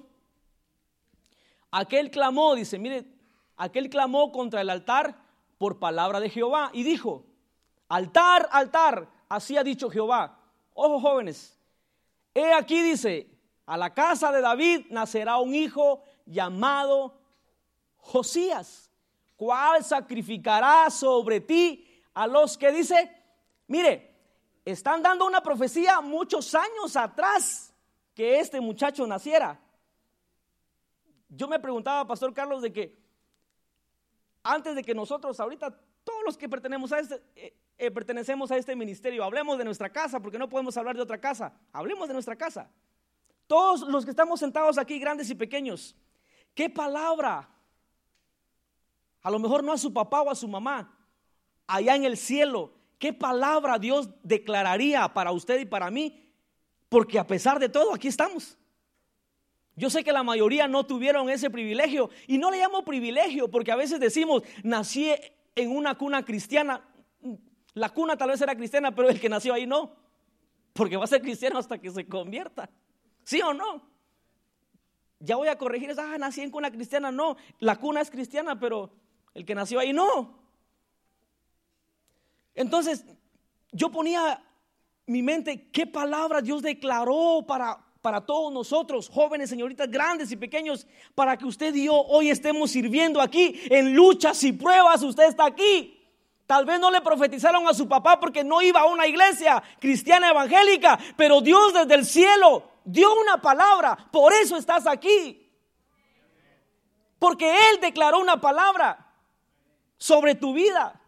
[1.72, 3.06] aquel clamó, dice, mire,
[3.58, 5.22] aquel clamó contra el altar
[5.58, 7.26] por palabra de Jehová y dijo,
[7.88, 10.40] altar, altar, así ha dicho Jehová.
[10.74, 11.60] Ojo jóvenes,
[12.34, 13.30] he aquí dice,
[13.66, 17.20] a la casa de David nacerá un hijo llamado
[17.98, 18.88] Josías,
[19.39, 23.10] cual sacrificará sobre ti a los que dice,
[23.67, 24.13] mire,
[24.65, 27.73] están dando una profecía muchos años atrás
[28.13, 29.58] que este muchacho naciera.
[31.30, 32.99] Yo me preguntaba, Pastor Carlos, de que
[34.43, 35.73] antes de que nosotros, ahorita,
[36.04, 39.89] todos los que pertenecemos a este, eh, eh, pertenecemos a este ministerio, hablemos de nuestra
[39.89, 42.69] casa, porque no podemos hablar de otra casa, hablemos de nuestra casa.
[43.47, 45.95] Todos los que estamos sentados aquí, grandes y pequeños,
[46.54, 47.47] ¿qué palabra?
[49.21, 50.97] A lo mejor no a su papá o a su mamá,
[51.67, 56.29] allá en el cielo, ¿qué palabra Dios declararía para usted y para mí
[56.89, 58.58] porque a pesar de todo, aquí estamos.
[59.75, 63.71] Yo sé que la mayoría no tuvieron ese privilegio y no le llamo privilegio porque
[63.71, 65.12] a veces decimos, nací
[65.55, 66.84] en una cuna cristiana.
[67.75, 69.95] La cuna tal vez era cristiana, pero el que nació ahí no,
[70.73, 72.69] porque va a ser cristiano hasta que se convierta.
[73.23, 73.88] ¿Sí o no?
[75.19, 77.12] Ya voy a corregir ah, nací en cuna cristiana.
[77.12, 78.91] No, la cuna es cristiana, pero
[79.34, 80.38] el que nació ahí no.
[82.56, 83.06] Entonces,
[83.72, 84.44] yo ponía
[85.06, 90.86] mi mente qué palabra Dios declaró para, para todos nosotros, jóvenes, señoritas, grandes y pequeños,
[91.15, 95.02] para que usted y yo hoy estemos sirviendo aquí en luchas y pruebas.
[95.02, 95.96] Usted está aquí.
[96.46, 100.30] Tal vez no le profetizaron a su papá porque no iba a una iglesia cristiana
[100.30, 103.96] evangélica, pero Dios desde el cielo dio una palabra.
[104.12, 105.48] Por eso estás aquí.
[107.20, 109.09] Porque Él declaró una palabra
[110.00, 111.00] sobre tu vida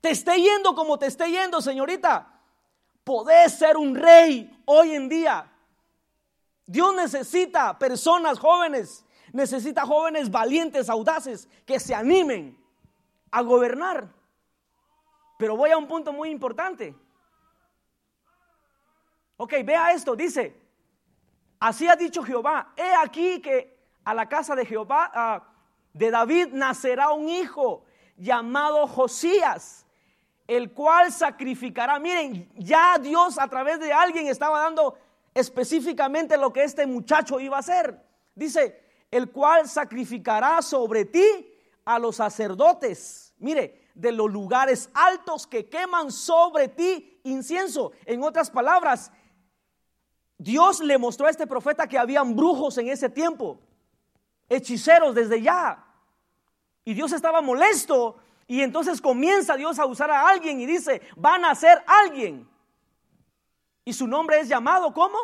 [0.00, 2.40] te esté yendo como te esté yendo, señorita,
[3.04, 5.50] podés ser un rey hoy en día.
[6.66, 12.58] Dios necesita personas jóvenes, necesita jóvenes valientes, audaces, que se animen
[13.30, 14.08] a gobernar.
[15.38, 16.94] Pero voy a un punto muy importante.
[19.36, 20.58] Ok, vea esto, dice,
[21.58, 25.49] así ha dicho Jehová, he aquí que a la casa de Jehová, ah,
[25.92, 27.84] de David, nacerá un hijo
[28.16, 29.86] llamado Josías
[30.50, 32.00] el cual sacrificará.
[32.00, 34.98] Miren, ya Dios a través de alguien estaba dando
[35.32, 38.04] específicamente lo que este muchacho iba a hacer.
[38.34, 43.32] Dice, el cual sacrificará sobre ti a los sacerdotes.
[43.38, 47.92] Mire, de los lugares altos que queman sobre ti incienso.
[48.04, 49.12] En otras palabras,
[50.36, 53.60] Dios le mostró a este profeta que habían brujos en ese tiempo,
[54.50, 55.82] hechiceros desde ya.
[56.84, 61.44] Y Dios estaba molesto y entonces comienza Dios a usar a alguien y dice, van
[61.44, 62.50] a ser alguien.
[63.84, 65.18] Y su nombre es llamado ¿cómo?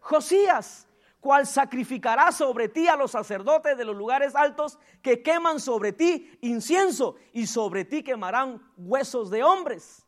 [0.00, 0.88] Josías,
[1.20, 6.36] cual sacrificará sobre ti a los sacerdotes de los lugares altos que queman sobre ti
[6.40, 10.04] incienso y sobre ti quemarán huesos de hombres.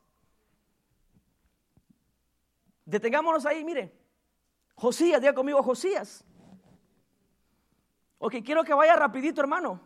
[2.84, 3.92] Detengámonos ahí, mire.
[4.74, 6.24] Josías, diga conmigo Josías.
[8.26, 9.78] Ok, quiero que vaya rapidito, hermano.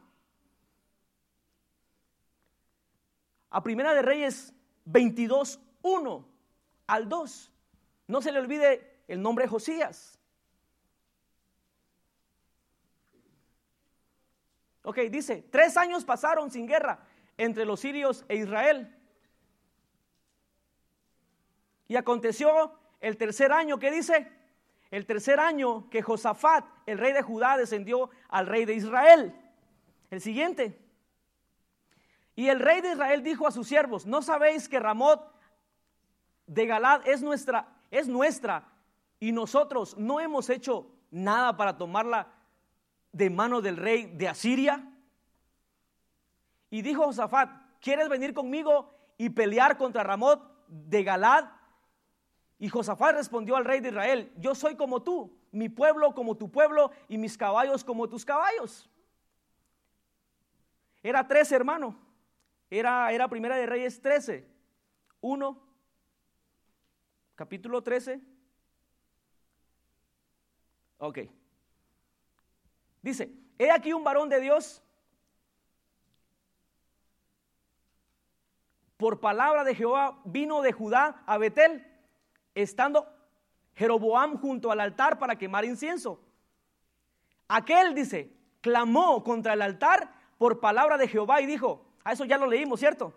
[3.51, 6.28] a Primera de Reyes 22, 1
[6.86, 7.53] al 2.
[8.07, 10.20] No se le olvide el nombre Josías.
[14.82, 17.01] Ok, dice, tres años pasaron sin guerra
[17.39, 18.97] entre los sirios e Israel.
[21.89, 24.30] Y aconteció el tercer año, ¿qué dice?
[24.91, 29.34] El tercer año que Josafat, el rey de Judá, descendió al rey de Israel.
[30.11, 30.78] El siguiente.
[32.34, 35.20] Y el rey de Israel dijo a sus siervos, ¿no sabéis que Ramot
[36.47, 38.68] de Galad es nuestra, es nuestra
[39.20, 42.28] y nosotros no hemos hecho nada para tomarla
[43.12, 44.89] de mano del rey de Asiria?
[46.70, 51.58] Y dijo Josafat, ¿quieres venir conmigo y pelear contra Ramot de Galad?
[52.59, 56.51] Y Josafat respondió al rey de Israel, yo soy como tú, mi pueblo como tu
[56.51, 58.91] pueblo y mis caballos como tus caballos.
[61.03, 61.97] Era tres, hermano.
[62.71, 64.47] Era, era Primera de Reyes 13.
[65.21, 65.63] Uno,
[67.35, 68.21] capítulo 13.
[70.99, 71.19] Ok.
[73.01, 74.83] Dice, he aquí un varón de Dios
[78.97, 81.87] por palabra de Jehová vino de Judá a Betel,
[82.55, 83.07] estando
[83.74, 86.20] Jeroboam junto al altar para quemar incienso.
[87.46, 92.38] Aquel dice, clamó contra el altar por palabra de Jehová y dijo, a eso ya
[92.38, 93.14] lo leímos, ¿cierto?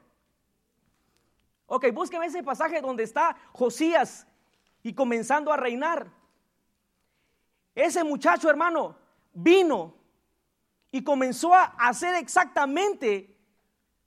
[1.65, 4.27] Ok, búsqueme ese pasaje donde está Josías
[4.83, 6.11] y comenzando a reinar.
[7.73, 8.97] Ese muchacho, hermano,
[9.33, 9.95] vino
[10.91, 13.37] y comenzó a hacer exactamente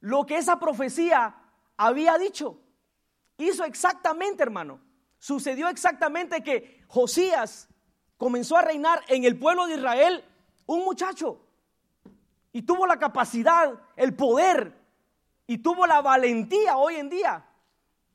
[0.00, 1.34] lo que esa profecía
[1.76, 2.60] había dicho.
[3.38, 4.84] Hizo exactamente, hermano.
[5.24, 7.70] Sucedió exactamente que Josías
[8.18, 10.22] comenzó a reinar en el pueblo de Israel
[10.66, 11.40] un muchacho.
[12.52, 14.78] Y tuvo la capacidad, el poder
[15.46, 17.42] y tuvo la valentía hoy en día.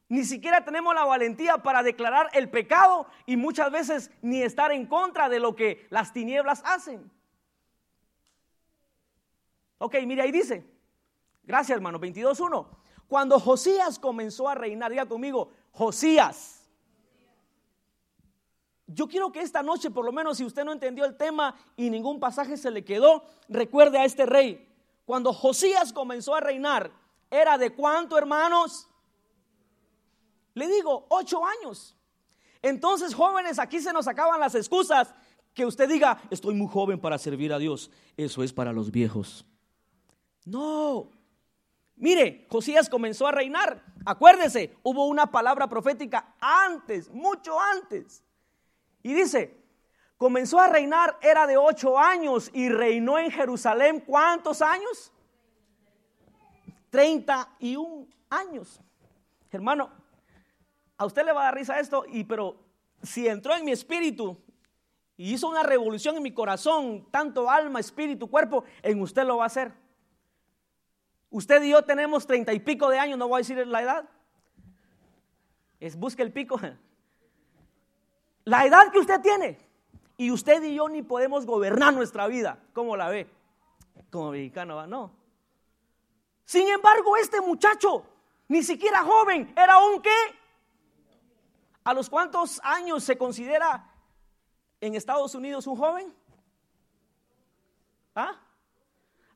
[0.07, 4.85] Ni siquiera tenemos la valentía para declarar el pecado y muchas veces ni estar en
[4.85, 7.09] contra de lo que las tinieblas hacen.
[9.79, 10.63] Ok, mire ahí dice.
[11.41, 12.67] Gracias hermano, 22.1.
[13.07, 16.58] Cuando Josías comenzó a reinar, diga conmigo, Josías.
[18.91, 21.89] Yo quiero que esta noche, por lo menos si usted no entendió el tema y
[21.89, 24.67] ningún pasaje se le quedó, recuerde a este rey.
[25.05, 26.91] Cuando Josías comenzó a reinar,
[27.29, 28.87] ¿era de cuánto, hermanos?
[30.55, 31.95] Le digo, ocho años.
[32.61, 35.13] Entonces, jóvenes, aquí se nos acaban las excusas.
[35.53, 37.91] Que usted diga, estoy muy joven para servir a Dios.
[38.17, 39.45] Eso es para los viejos.
[40.45, 41.09] No,
[41.99, 43.83] Mire, Josías comenzó a reinar.
[44.05, 48.23] Acuérdese, hubo una palabra profética antes, mucho antes.
[49.09, 49.57] Y dice,
[50.17, 54.01] comenzó a reinar, era de ocho años y reinó en Jerusalén.
[54.05, 55.11] ¿Cuántos años?
[56.91, 58.79] Treinta y un años.
[59.49, 59.89] Hermano,
[60.95, 62.63] a usted le va a dar risa esto, y, pero
[63.01, 64.37] si entró en mi espíritu
[65.17, 69.45] y hizo una revolución en mi corazón, tanto alma, espíritu, cuerpo, en usted lo va
[69.45, 69.73] a hacer.
[71.31, 74.07] Usted y yo tenemos treinta y pico de años, no voy a decir la edad.
[75.79, 76.59] Es busque el pico.
[78.49, 79.59] La edad que usted tiene.
[80.17, 82.57] Y usted y yo ni podemos gobernar nuestra vida.
[82.73, 83.29] ¿Cómo la ve?
[84.09, 85.11] Como mexicano va, no.
[86.45, 88.03] Sin embargo, este muchacho,
[88.47, 90.09] ni siquiera joven, era un qué?
[91.83, 93.87] ¿A los cuántos años se considera
[94.81, 96.11] en Estados Unidos un joven?
[98.15, 98.31] ¿Ah?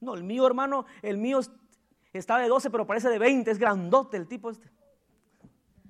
[0.02, 1.40] No, el mío hermano, el mío
[2.12, 4.72] está de 12, pero parece de 20, es grandote el tipo este.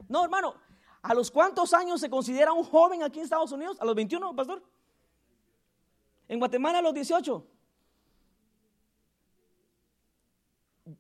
[0.10, 0.56] No, hermano,
[1.04, 3.78] ¿a los cuántos años se considera un joven aquí en Estados Unidos?
[3.80, 4.64] ¿A los 21, pastor?
[6.30, 7.46] En Guatemala a los 18.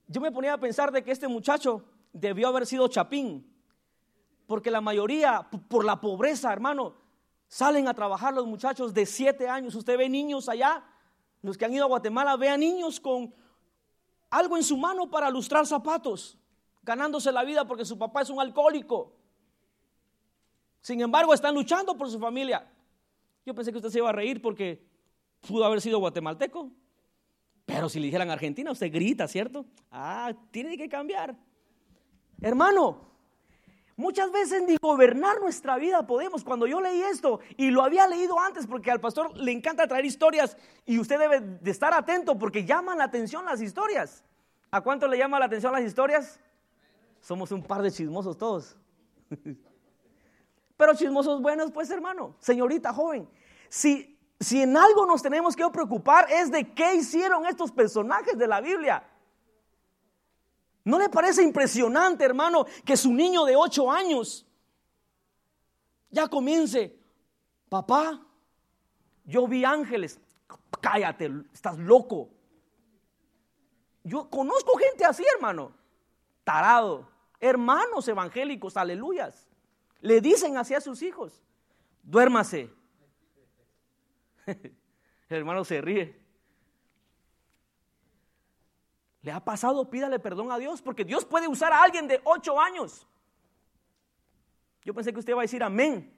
[0.07, 3.49] Yo me ponía a pensar de que este muchacho debió haber sido chapín,
[4.45, 6.95] porque la mayoría, por la pobreza, hermano,
[7.47, 9.73] salen a trabajar los muchachos de 7 años.
[9.73, 10.83] Usted ve niños allá,
[11.41, 13.33] los que han ido a Guatemala, ve a niños con
[14.29, 16.37] algo en su mano para lustrar zapatos,
[16.81, 19.22] ganándose la vida porque su papá es un alcohólico.
[20.83, 22.69] Sin embargo, están luchando por su familia.
[23.45, 24.85] Yo pensé que usted se iba a reír porque
[25.47, 26.69] pudo haber sido guatemalteco.
[27.65, 29.65] Pero si le dijeran Argentina, usted grita, ¿cierto?
[29.89, 31.37] Ah, tiene que cambiar.
[32.41, 32.99] Hermano,
[33.95, 36.43] muchas veces ni gobernar nuestra vida podemos.
[36.43, 40.03] Cuando yo leí esto, y lo había leído antes porque al pastor le encanta traer
[40.03, 44.21] historias y usted debe de estar atento porque llaman la atención las historias.
[44.69, 46.41] ¿A cuánto le llama la atención las historias?
[47.21, 48.75] Somos un par de chismosos todos.
[50.77, 53.29] Pero chismosos buenos, pues hermano, señorita joven,
[53.69, 58.47] si, si en algo nos tenemos que preocupar es de qué hicieron estos personajes de
[58.47, 59.03] la Biblia.
[60.85, 64.45] ¿No le parece impresionante, hermano, que su niño de ocho años
[66.09, 66.95] ya comience,
[67.69, 68.21] papá,
[69.25, 70.19] yo vi ángeles,
[70.81, 72.29] cállate, estás loco.
[74.03, 75.73] Yo conozco gente así, hermano,
[76.43, 77.09] tarado,
[77.39, 79.47] hermanos evangélicos, aleluyas.
[80.03, 81.41] Le dicen así a sus hijos,
[82.03, 82.69] duérmase.
[84.45, 86.21] El hermano se ríe.
[89.21, 89.89] ¿Le ha pasado?
[89.89, 93.07] Pídale perdón a Dios, porque Dios puede usar a alguien de ocho años.
[94.83, 96.13] Yo pensé que usted iba a decir amén.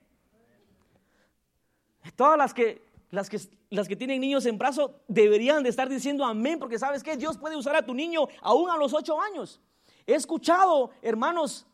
[2.16, 2.82] Todas las que,
[3.12, 7.04] las que, las que tienen niños en brazo deberían de estar diciendo amén, porque sabes
[7.04, 9.62] que Dios puede usar a tu niño aún a los ocho años.
[10.08, 11.68] He escuchado, hermanos,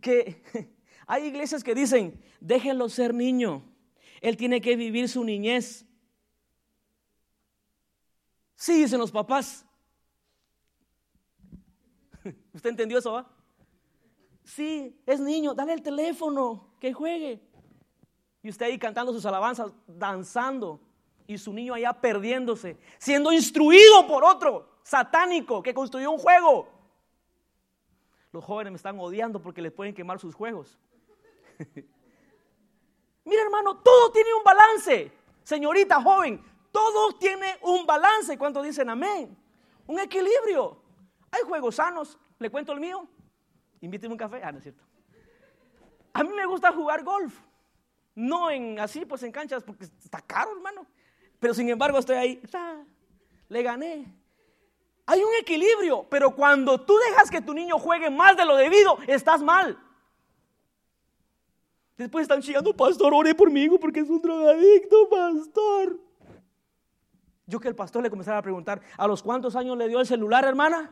[0.00, 0.42] que
[1.12, 3.62] hay iglesias que dicen, déjenlo ser niño,
[4.22, 5.84] él tiene que vivir su niñez.
[8.56, 9.66] Sí, dicen los papás,
[12.54, 13.12] ¿Usted entendió eso?
[13.12, 13.26] Va?
[14.42, 17.42] Sí, es niño, dale el teléfono, que juegue.
[18.42, 20.80] Y usted ahí cantando sus alabanzas, danzando,
[21.26, 26.68] y su niño allá perdiéndose, siendo instruido por otro satánico que construyó un juego.
[28.32, 30.78] Los jóvenes me están odiando porque les pueden quemar sus juegos.
[33.24, 35.12] Mira hermano, todo tiene un balance.
[35.42, 38.36] Señorita joven, todo tiene un balance.
[38.38, 39.36] ¿Cuántos dicen amén?
[39.86, 40.80] Un equilibrio.
[41.30, 43.06] Hay juegos sanos, ¿Le cuento el mío?
[43.80, 44.40] Invíteme un café.
[44.42, 44.82] Ah, no es cierto.
[46.12, 47.32] A mí me gusta jugar golf.
[48.16, 50.84] No en así, pues en canchas, porque está caro, hermano.
[51.38, 52.42] Pero sin embargo estoy ahí.
[53.48, 54.12] le gané.
[55.06, 58.98] Hay un equilibrio, pero cuando tú dejas que tu niño juegue más de lo debido,
[59.06, 59.78] estás mal.
[61.96, 66.00] Después están chillando, pastor, ore por mí porque es un drogadicto, pastor.
[67.46, 70.06] Yo que el pastor le comenzara a preguntar, ¿a los cuántos años le dio el
[70.06, 70.90] celular, hermana?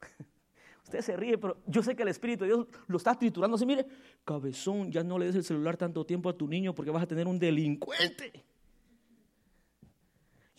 [0.84, 3.56] Usted se ríe, pero yo sé que el Espíritu de Dios lo está triturando.
[3.56, 3.86] Así, mire,
[4.24, 7.06] cabezón, ya no le des el celular tanto tiempo a tu niño porque vas a
[7.08, 8.44] tener un delincuente.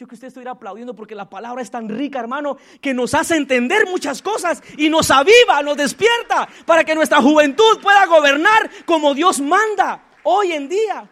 [0.02, 3.36] Yo que usted estuviera aplaudiendo porque la palabra es tan rica, hermano, que nos hace
[3.36, 9.14] entender muchas cosas y nos aviva, nos despierta para que nuestra juventud pueda gobernar como
[9.14, 11.08] Dios manda hoy en día.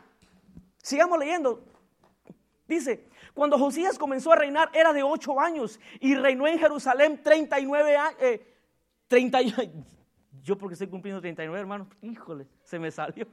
[0.81, 1.63] Sigamos leyendo.
[2.67, 7.95] Dice, cuando Josías comenzó a reinar era de ocho años y reinó en Jerusalén 39
[7.95, 8.17] años.
[8.19, 8.57] Eh,
[9.07, 9.39] 30,
[10.41, 13.27] yo porque estoy cumpliendo 39, hermano, híjole, se me salió.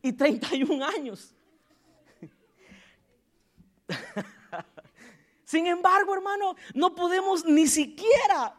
[0.00, 1.34] Y 31 años.
[5.52, 8.56] Sin embargo, hermano, no podemos ni siquiera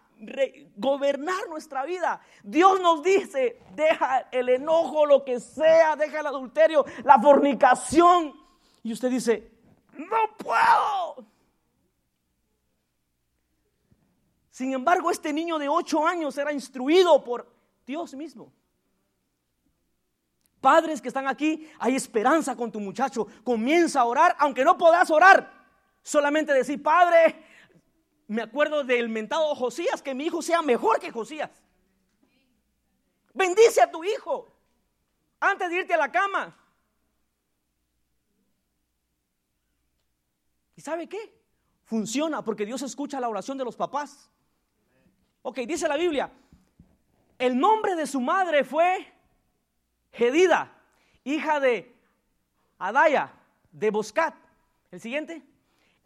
[0.76, 2.22] gobernar nuestra vida.
[2.44, 8.34] Dios nos dice, deja el enojo, lo que sea, deja el adulterio, la fornicación.
[8.84, 9.52] Y usted dice,
[9.94, 11.26] no puedo.
[14.52, 17.52] Sin embargo, este niño de ocho años era instruido por
[17.88, 18.54] Dios mismo.
[20.62, 23.26] Padres que están aquí, hay esperanza con tu muchacho.
[23.44, 25.62] Comienza a orar, aunque no puedas orar.
[26.04, 27.43] Solamente decir, Padre,
[28.28, 31.49] me acuerdo del mentado Josías, que mi hijo sea mejor que Josías.
[33.34, 34.54] Bendice a tu hijo
[35.39, 36.56] antes de irte a la cama.
[40.76, 41.34] ¿Y sabe qué?
[41.86, 44.30] Funciona porque Dios escucha la oración de los papás.
[45.41, 46.32] Ok, dice la Biblia,
[47.39, 49.14] el nombre de su madre fue
[50.12, 50.72] Gedida,
[51.24, 51.95] hija de
[52.78, 53.34] Adaya,
[53.72, 54.36] de Boscat.
[54.91, 55.41] El siguiente.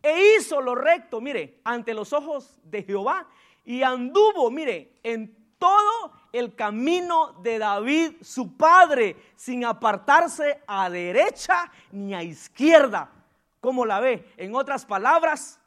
[0.01, 3.27] E hizo lo recto, mire, ante los ojos de Jehová
[3.65, 11.71] y anduvo, mire, en todo el camino de David, su padre, sin apartarse a derecha
[11.91, 13.11] ni a izquierda.
[13.59, 14.31] ¿Cómo la ve?
[14.37, 15.59] En otras palabras,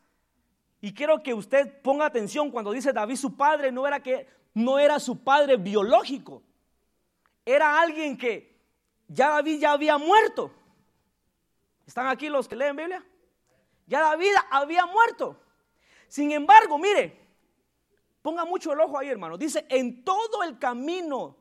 [0.81, 4.79] y quiero que usted ponga atención cuando dice David su padre, no era que no
[4.79, 6.43] era su padre biológico.
[7.45, 8.57] Era alguien que
[9.09, 10.51] ya David ya había muerto.
[11.87, 13.05] ¿Están aquí los que leen Biblia?
[13.91, 15.37] Ya David había muerto.
[16.07, 17.19] Sin embargo, mire,
[18.23, 19.37] ponga mucho el ojo ahí, hermano.
[19.37, 21.35] Dice, en todo el camino,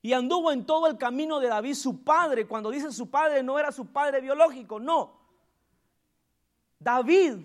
[0.00, 2.46] y anduvo en todo el camino de David su padre.
[2.46, 5.18] Cuando dice su padre, no era su padre biológico, no.
[6.78, 7.38] David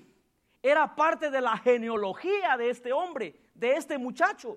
[0.61, 4.55] era parte de la genealogía de este hombre, de este muchacho.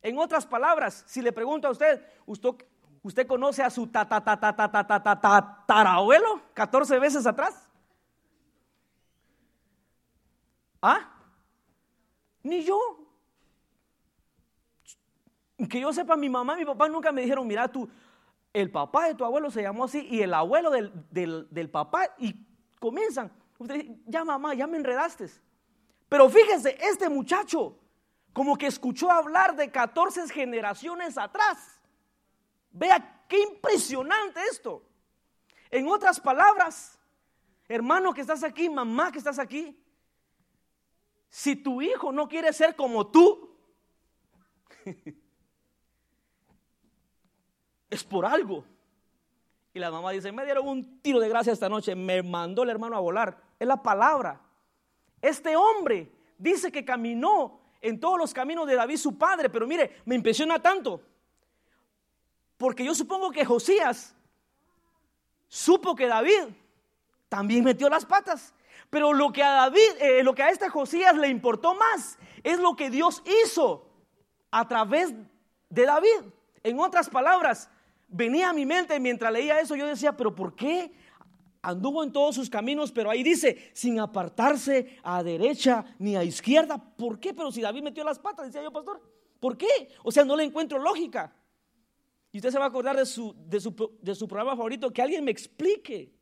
[0.00, 2.48] En otras palabras, si le pregunto a usted, ¿usted,
[3.02, 7.69] usted conoce a su tatarabuelo 14 veces atrás?
[10.82, 11.10] ¿Ah?
[12.42, 12.78] Ni yo.
[15.68, 17.88] Que yo sepa, mi mamá y mi papá nunca me dijeron, mira tú,
[18.52, 22.46] el papá de tu abuelo se llamó así y el abuelo del, del papá y
[22.78, 23.30] comienzan.
[23.58, 25.28] Usted dice, ya mamá, ya me enredaste.
[26.08, 27.78] Pero fíjese, este muchacho
[28.32, 31.80] como que escuchó hablar de 14 generaciones atrás.
[32.70, 34.82] Vea qué impresionante esto.
[35.70, 36.98] En otras palabras,
[37.68, 39.78] hermano que estás aquí, mamá que estás aquí,
[41.30, 43.56] si tu hijo no quiere ser como tú,
[47.90, 48.64] es por algo.
[49.72, 52.70] Y la mamá dice, me dieron un tiro de gracia esta noche, me mandó el
[52.70, 53.40] hermano a volar.
[53.58, 54.40] Es la palabra.
[55.22, 60.02] Este hombre dice que caminó en todos los caminos de David su padre, pero mire,
[60.04, 61.00] me impresiona tanto.
[62.56, 64.14] Porque yo supongo que Josías
[65.48, 66.48] supo que David
[67.28, 68.52] también metió las patas.
[68.88, 72.58] Pero lo que a David, eh, lo que a este Josías le importó más es
[72.58, 73.86] lo que Dios hizo
[74.50, 75.12] a través
[75.68, 76.32] de David.
[76.62, 77.68] En otras palabras,
[78.08, 80.92] venía a mi mente mientras leía eso, yo decía, pero ¿por qué?
[81.62, 86.78] Anduvo en todos sus caminos, pero ahí dice, sin apartarse a derecha ni a izquierda.
[86.78, 87.34] ¿Por qué?
[87.34, 89.00] Pero si David metió las patas, decía yo, pastor,
[89.38, 89.90] ¿por qué?
[90.02, 91.34] O sea, no le encuentro lógica.
[92.32, 95.02] Y usted se va a acordar de su, de su, de su programa favorito, que
[95.02, 96.12] alguien me explique.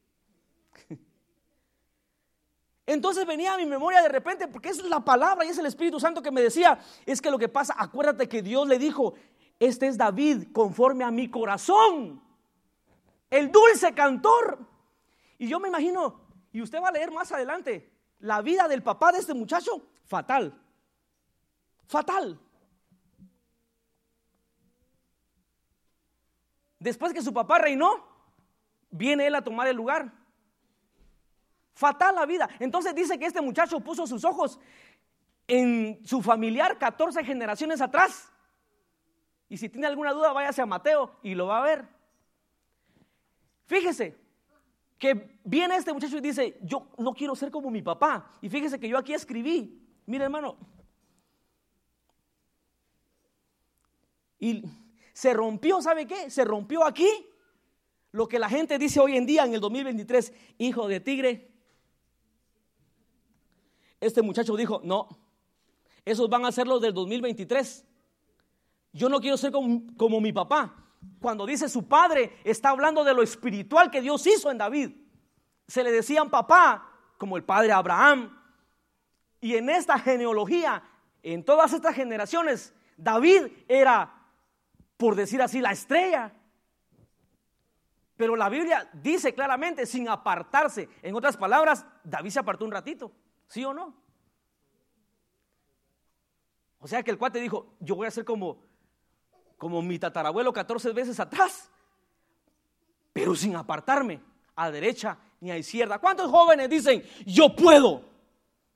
[2.88, 6.00] Entonces venía a mi memoria de repente, porque es la palabra y es el Espíritu
[6.00, 9.12] Santo que me decía, es que lo que pasa, acuérdate que Dios le dijo,
[9.60, 12.22] este es David conforme a mi corazón,
[13.28, 14.66] el dulce cantor.
[15.36, 16.18] Y yo me imagino,
[16.50, 20.58] y usted va a leer más adelante, la vida del papá de este muchacho, fatal,
[21.88, 22.40] fatal.
[26.78, 28.02] Después que su papá reinó,
[28.88, 30.10] viene él a tomar el lugar.
[31.78, 32.48] Fatal la vida.
[32.58, 34.58] Entonces dice que este muchacho puso sus ojos
[35.46, 38.32] en su familiar 14 generaciones atrás.
[39.48, 41.88] Y si tiene alguna duda, váyase a Mateo y lo va a ver.
[43.66, 44.18] Fíjese
[44.98, 48.28] que viene este muchacho y dice, yo no quiero ser como mi papá.
[48.40, 50.56] Y fíjese que yo aquí escribí, mire hermano,
[54.40, 54.64] y
[55.12, 56.28] se rompió, ¿sabe qué?
[56.28, 57.08] Se rompió aquí
[58.10, 61.47] lo que la gente dice hoy en día en el 2023, hijo de tigre.
[64.00, 65.08] Este muchacho dijo, no,
[66.04, 67.84] esos van a ser los del 2023.
[68.92, 70.74] Yo no quiero ser como, mi papá.
[71.20, 74.90] Cuando dice su padre, está hablando de lo espiritual que Dios hizo en David.
[75.66, 78.36] Se le decían papá, como el padre Abraham.
[79.40, 80.82] Y en esta genealogía,
[81.22, 84.12] en todas estas generaciones, David era,
[84.96, 86.32] por decir así, la estrella.
[88.16, 90.88] Pero la Biblia dice claramente, sin apartarse.
[91.02, 93.12] En otras palabras, David se apartó un ratito,
[93.48, 93.94] ¿sí o no?
[96.80, 98.58] O sea que el cuate dijo, yo voy a ser como,
[99.56, 101.70] como mi tatarabuelo 14 veces atrás,
[103.12, 104.20] pero sin apartarme
[104.54, 105.98] a derecha ni a izquierda.
[105.98, 108.06] ¿Cuántos jóvenes dicen, yo puedo?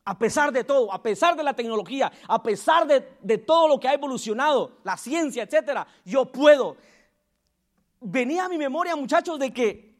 [0.04, 3.86] A pesar de todo, a pesar de la tecnología, a pesar de, todo lo que
[3.86, 6.76] ha evolucionado, la ciencia, etcétera, yo puedo.
[8.00, 9.94] Venía a mi memoria, muchachos, de que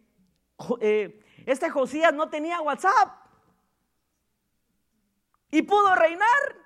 [0.81, 3.22] eh, este Josías no tenía WhatsApp
[5.53, 6.57] y pudo reinar.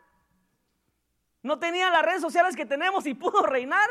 [1.42, 3.90] No tenía las redes sociales que tenemos y pudo reinar.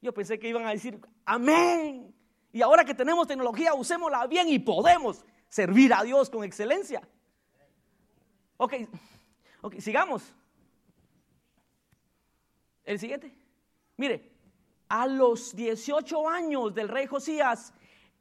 [0.00, 2.12] Yo pensé que iban a decir, amén.
[2.52, 7.06] Y ahora que tenemos tecnología, usémosla bien y podemos servir a Dios con excelencia.
[8.56, 8.74] Ok,
[9.60, 10.34] ok, sigamos.
[12.84, 13.32] El siguiente.
[13.96, 14.32] Mire,
[14.88, 17.74] a los 18 años del rey Josías,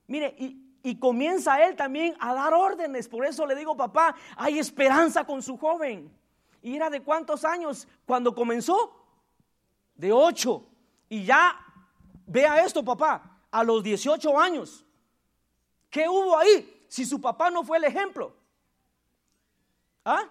[0.08, 3.08] mire, y, y comienza él también a dar órdenes.
[3.08, 6.12] Por eso le digo, papá, hay esperanza con su joven.
[6.62, 8.96] ¿Y era de cuántos años cuando comenzó?
[9.96, 10.66] De ocho.
[11.10, 11.60] Y ya,
[12.26, 14.86] vea esto, papá, a los 18 años.
[15.90, 16.86] ¿Qué hubo ahí?
[16.88, 18.36] Si su papá no fue el ejemplo.
[20.06, 20.24] ¿Ah?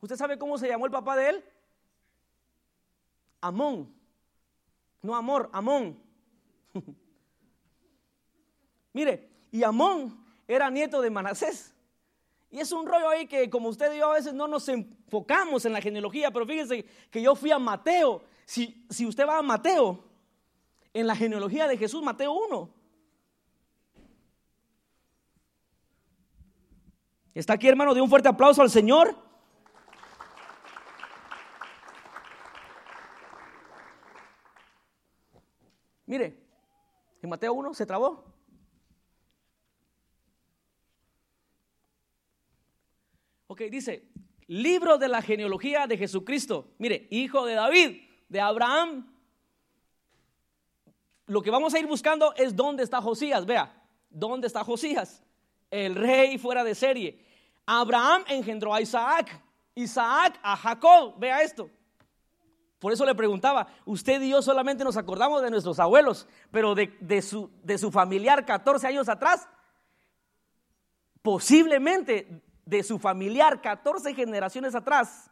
[0.00, 1.44] ¿Usted sabe cómo se llamó el papá de él?
[3.40, 3.92] Amón.
[5.02, 6.00] No amor, Amón.
[8.98, 11.72] Mire, y Amón era nieto de Manasés.
[12.50, 15.64] Y es un rollo ahí que como usted y yo a veces no nos enfocamos
[15.64, 18.24] en la genealogía, pero fíjense que yo fui a Mateo.
[18.44, 20.02] Si, si usted va a Mateo,
[20.92, 22.70] en la genealogía de Jesús, Mateo 1.
[27.34, 27.94] ¿Está aquí, hermano?
[27.94, 29.14] De un fuerte aplauso al Señor.
[36.04, 36.36] Mire,
[37.22, 38.37] en Mateo 1 se trabó.
[43.70, 44.08] Dice,
[44.46, 46.68] libro de la genealogía de Jesucristo.
[46.78, 49.12] Mire, hijo de David, de Abraham.
[51.26, 53.44] Lo que vamos a ir buscando es dónde está Josías.
[53.44, 55.22] Vea, ¿dónde está Josías?
[55.70, 57.24] El rey fuera de serie.
[57.66, 59.42] Abraham engendró a Isaac.
[59.74, 61.18] Isaac a Jacob.
[61.18, 61.68] Vea esto.
[62.78, 67.22] Por eso le preguntaba, usted y yo solamente nos acordamos de nuestros abuelos, pero de,
[67.22, 69.48] su, de su familiar 14 años atrás,
[71.20, 75.30] posiblemente de su familiar 14 generaciones atrás,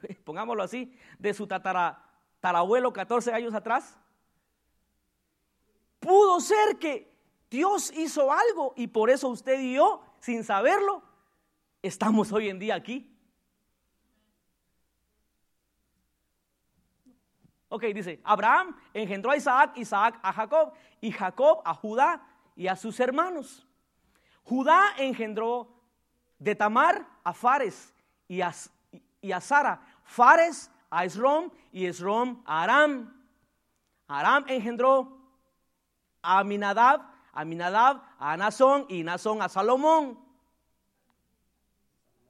[0.24, 2.00] pongámoslo así, de su tatara,
[2.38, 3.98] tarabuelo 14 años atrás?
[5.98, 7.12] Pudo ser que
[7.50, 11.02] Dios hizo algo y por eso usted y yo, sin saberlo,
[11.82, 13.12] estamos hoy en día aquí.
[17.68, 22.24] Ok, dice, Abraham engendró a Isaac, Isaac a Jacob y Jacob a Judá
[22.54, 23.66] y a sus hermanos.
[24.46, 25.68] Judá engendró
[26.38, 27.92] de Tamar a Fares
[28.28, 28.54] y a,
[29.20, 29.80] y a Sara.
[30.04, 33.12] Fares a Esrom y Esrom a Aram.
[34.06, 35.18] Aram engendró
[36.22, 40.16] a Aminadab, Aminadab a Nazón y Nazón a Salomón.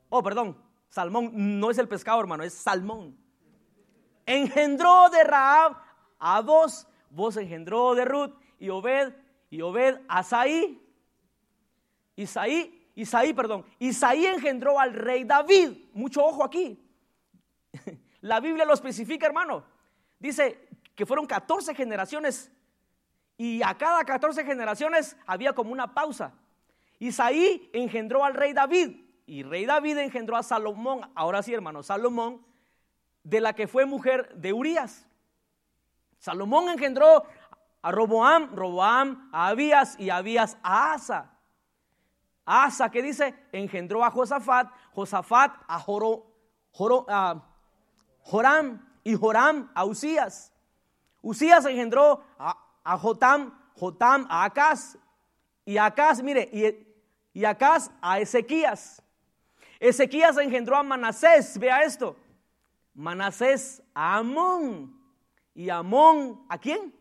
[0.08, 0.56] Oh, perdón,
[0.88, 3.18] Salmón no es el pescado, hermano, es salmón.
[4.24, 5.76] Engendró de Raab
[6.18, 9.12] a vos, vos engendró de Ruth y Obed
[9.50, 10.82] y Obed a Saí.
[12.16, 15.72] Isaí, Isaí, perdón, Isaí engendró al rey David.
[15.92, 16.82] Mucho ojo aquí.
[18.22, 19.64] La Biblia lo especifica, hermano.
[20.18, 22.50] Dice que fueron 14 generaciones
[23.36, 26.32] y a cada 14 generaciones había como una pausa.
[26.98, 28.96] Isaí engendró al rey David
[29.26, 31.10] y rey David engendró a Salomón.
[31.14, 32.44] Ahora sí, hermano, Salomón,
[33.22, 35.06] de la que fue mujer de Urias.
[36.18, 37.24] Salomón engendró
[37.82, 41.35] a Roboam, Roboam a Abías y Abías a Asa.
[42.46, 43.34] Asa, ¿qué dice?
[43.50, 46.24] Engendró a Josafat, Josafat a Joro,
[47.08, 47.42] a
[48.22, 50.52] Joram y Joram a Usías.
[51.22, 54.96] Usías engendró a, a Jotam, Jotam a Acaz
[55.64, 59.02] y Acaz, mire, y, y Acaz a Ezequías.
[59.80, 62.16] Ezequías engendró a Manasés, vea esto.
[62.94, 64.96] Manasés a Amón
[65.52, 66.94] y Amón a quién?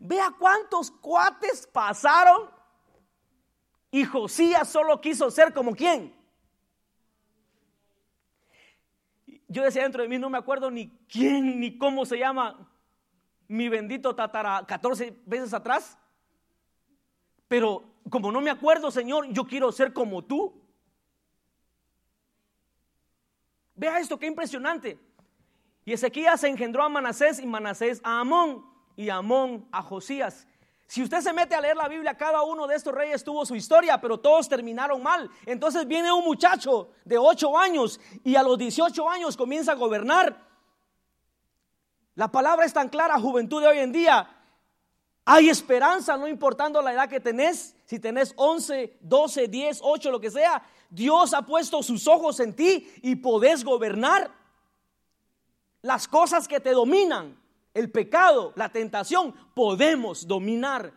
[0.00, 2.53] Vea cuántos cuates pasaron
[3.94, 6.12] y Josías solo quiso ser como quién.
[9.46, 12.68] Yo decía dentro de mí, no me acuerdo ni quién ni cómo se llama
[13.46, 15.96] mi bendito tatara 14 veces atrás.
[17.46, 20.60] Pero como no me acuerdo, Señor, yo quiero ser como tú.
[23.76, 24.98] Vea esto, qué impresionante.
[25.84, 28.66] Y Ezequías engendró a Manasés y Manasés a Amón
[28.96, 30.48] y Amón a Josías.
[30.94, 33.56] Si usted se mete a leer la Biblia, cada uno de estos reyes tuvo su
[33.56, 35.28] historia, pero todos terminaron mal.
[35.44, 40.40] Entonces viene un muchacho de 8 años y a los 18 años comienza a gobernar.
[42.14, 44.36] La palabra es tan clara, juventud de hoy en día.
[45.24, 50.20] Hay esperanza, no importando la edad que tenés, si tenés 11, 12, 10, 8, lo
[50.20, 50.62] que sea.
[50.90, 54.30] Dios ha puesto sus ojos en ti y podés gobernar
[55.82, 57.36] las cosas que te dominan
[57.74, 60.92] el pecado, la tentación, podemos dominar.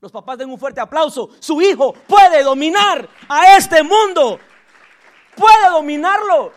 [0.00, 1.30] Los papás den un fuerte aplauso.
[1.38, 4.40] Su hijo puede dominar a este mundo.
[5.36, 6.52] Puede dominarlo.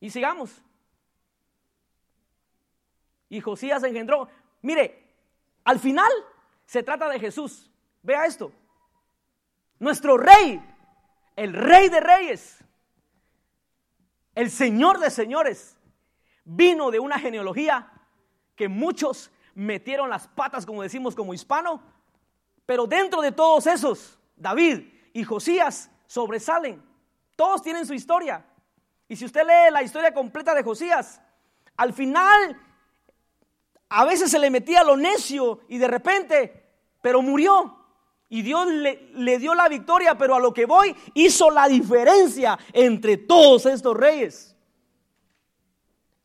[0.00, 0.50] Y sigamos.
[3.28, 4.28] Y Josías engendró.
[4.62, 5.06] Mire,
[5.64, 6.10] al final
[6.64, 7.70] se trata de Jesús.
[8.02, 8.50] Vea esto.
[9.78, 10.60] Nuestro rey,
[11.36, 12.58] el rey de reyes,
[14.34, 15.76] el señor de señores,
[16.52, 17.92] vino de una genealogía
[18.56, 21.80] que muchos metieron las patas, como decimos como hispano,
[22.66, 24.82] pero dentro de todos esos, David
[25.12, 26.82] y Josías sobresalen.
[27.36, 28.44] Todos tienen su historia.
[29.08, 31.20] Y si usted lee la historia completa de Josías,
[31.76, 32.60] al final
[33.88, 36.68] a veces se le metía lo necio y de repente,
[37.00, 37.76] pero murió.
[38.28, 42.58] Y Dios le, le, dio la victoria, pero a lo que voy, hizo la diferencia
[42.72, 44.56] entre todos estos reyes.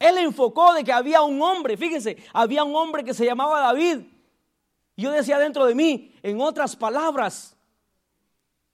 [0.05, 4.01] Él enfocó de que había un hombre, fíjense, había un hombre que se llamaba David.
[4.95, 7.55] Yo decía dentro de mí, en otras palabras,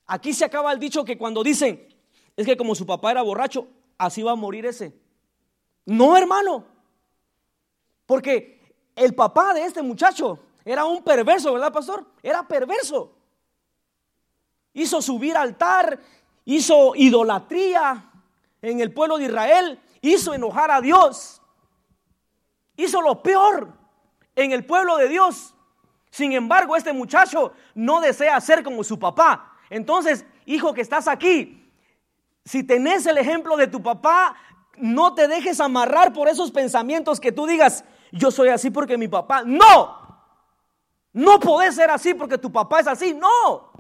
[0.05, 1.88] aquí se acaba el dicho que cuando dicen,
[2.36, 4.93] es que como su papá era borracho, así va a morir ese.
[5.86, 6.65] No, hermano,
[8.05, 12.05] porque el papá de este muchacho era un perverso, ¿verdad, pastor?
[12.21, 13.15] Era perverso.
[14.73, 15.97] Hizo subir altar,
[16.43, 18.11] hizo idolatría
[18.61, 21.41] en el pueblo de Israel hizo enojar a Dios.
[22.75, 23.73] Hizo lo peor
[24.35, 25.53] en el pueblo de Dios.
[26.09, 29.57] Sin embargo, este muchacho no desea ser como su papá.
[29.69, 31.71] Entonces, hijo que estás aquí,
[32.43, 34.35] si tenés el ejemplo de tu papá,
[34.77, 39.07] no te dejes amarrar por esos pensamientos que tú digas, yo soy así porque mi
[39.07, 39.43] papá.
[39.45, 39.97] No,
[41.13, 43.13] no podés ser así porque tu papá es así.
[43.13, 43.70] No.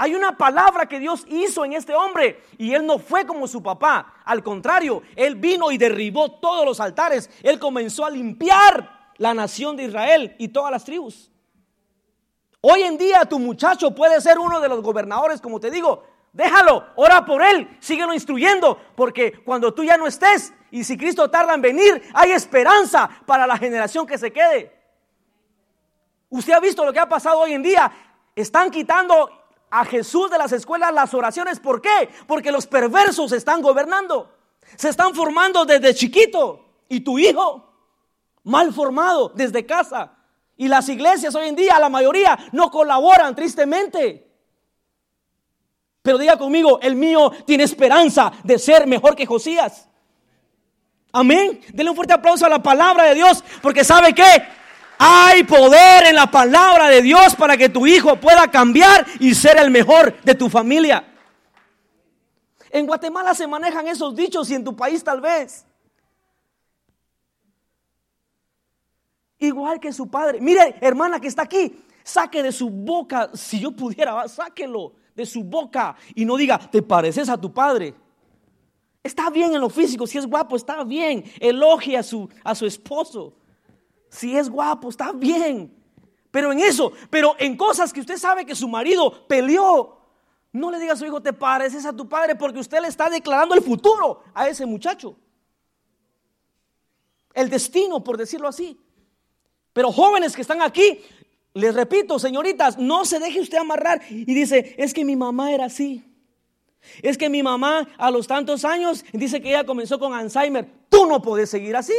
[0.00, 3.62] Hay una palabra que Dios hizo en este hombre y él no fue como su
[3.62, 4.14] papá.
[4.24, 7.28] Al contrario, él vino y derribó todos los altares.
[7.42, 11.32] Él comenzó a limpiar la nación de Israel y todas las tribus.
[12.60, 16.86] Hoy en día tu muchacho puede ser uno de los gobernadores, como te digo, Déjalo,
[16.96, 21.54] ora por él, síguelo instruyendo, porque cuando tú ya no estés y si Cristo tarda
[21.54, 24.72] en venir, hay esperanza para la generación que se quede.
[26.28, 27.90] Usted ha visto lo que ha pasado hoy en día.
[28.36, 29.30] Están quitando
[29.70, 31.60] a Jesús de las escuelas las oraciones.
[31.60, 32.08] ¿Por qué?
[32.26, 34.32] Porque los perversos están gobernando.
[34.76, 36.64] Se están formando desde chiquito.
[36.88, 37.70] Y tu hijo,
[38.44, 40.12] mal formado desde casa.
[40.56, 44.26] Y las iglesias hoy en día, la mayoría, no colaboran tristemente.
[46.02, 49.88] Pero diga conmigo, el mío tiene esperanza de ser mejor que Josías.
[51.12, 51.60] Amén.
[51.72, 54.24] Denle un fuerte aplauso a la palabra de Dios, porque sabe que
[54.98, 59.58] hay poder en la palabra de Dios para que tu hijo pueda cambiar y ser
[59.58, 61.04] el mejor de tu familia.
[62.70, 65.64] En Guatemala se manejan esos dichos y en tu país tal vez.
[69.38, 70.40] Igual que su padre.
[70.40, 75.44] Mire, hermana que está aquí, saque de su boca, si yo pudiera, sáquelo de su
[75.44, 77.94] boca y no diga, te pareces a tu padre.
[79.02, 81.24] Está bien en lo físico, si es guapo, está bien.
[81.38, 83.32] Elogia a su, a su esposo.
[84.10, 85.74] Si es guapo, está bien.
[86.30, 89.98] Pero en eso, pero en cosas que usted sabe que su marido peleó,
[90.52, 93.08] no le diga a su hijo, te pareces a tu padre, porque usted le está
[93.08, 95.16] declarando el futuro a ese muchacho.
[97.34, 98.78] El destino, por decirlo así.
[99.72, 101.00] Pero jóvenes que están aquí,
[101.54, 105.66] les repito, señoritas, no se deje usted amarrar y dice, es que mi mamá era
[105.66, 106.04] así.
[107.02, 110.68] Es que mi mamá a los tantos años dice que ella comenzó con Alzheimer.
[110.88, 111.94] Tú no puedes seguir así.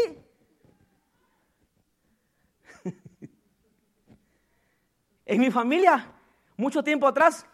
[5.29, 6.11] En mi familia,
[6.57, 7.45] mucho tiempo atrás,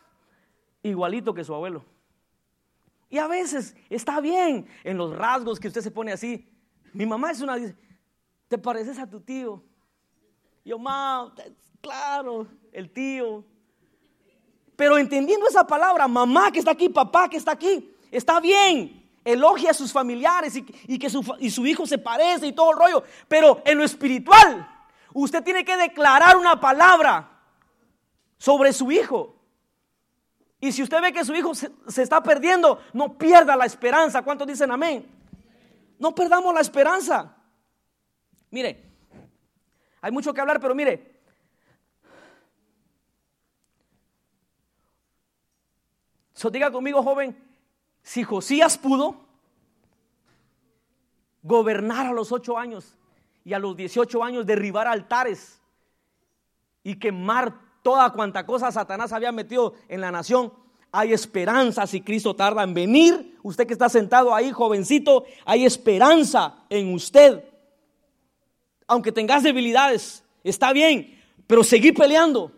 [0.82, 1.84] igualito que su abuelo.
[3.10, 6.48] Y a veces está bien en los rasgos que usted se pone así.
[6.94, 7.58] Mi mamá es una,
[8.48, 9.62] te pareces a tu tío.
[10.64, 11.36] yo, mamá,
[11.82, 13.44] claro, el tío.
[14.78, 19.06] Pero entendiendo esa palabra, mamá que está aquí, papá que está aquí, está bien.
[19.26, 23.04] Elogia a sus familiares y, que su, su hijo se parece y todo el rollo.
[23.28, 24.66] Pero en lo espiritual,
[25.12, 27.34] usted tiene que declarar una palabra
[28.38, 29.36] sobre su hijo.
[30.60, 31.72] Y si usted ve que su hijo se,
[32.02, 34.22] está perdiendo, no pierda la esperanza.
[34.22, 35.06] ¿Cuántos dicen amén?
[36.00, 37.36] No perdamos la esperanza.
[38.50, 38.84] Mire,
[40.02, 41.22] hay mucho que hablar, pero mire,
[46.34, 47.38] so, diga conmigo, joven,
[48.02, 49.26] si Josías pudo
[51.44, 52.96] gobernar a los ocho años
[53.44, 55.62] y a los 18 años derribar altares
[56.84, 60.52] y quemar toda cuanta cosa Satanás había metido en la nación.
[60.92, 63.38] Hay esperanza si Cristo tarda en venir.
[63.44, 67.48] Usted que está sentado ahí, jovencito, hay esperanza en usted.
[68.88, 72.52] Aunque tengas debilidades, está bien, pero seguir peleando.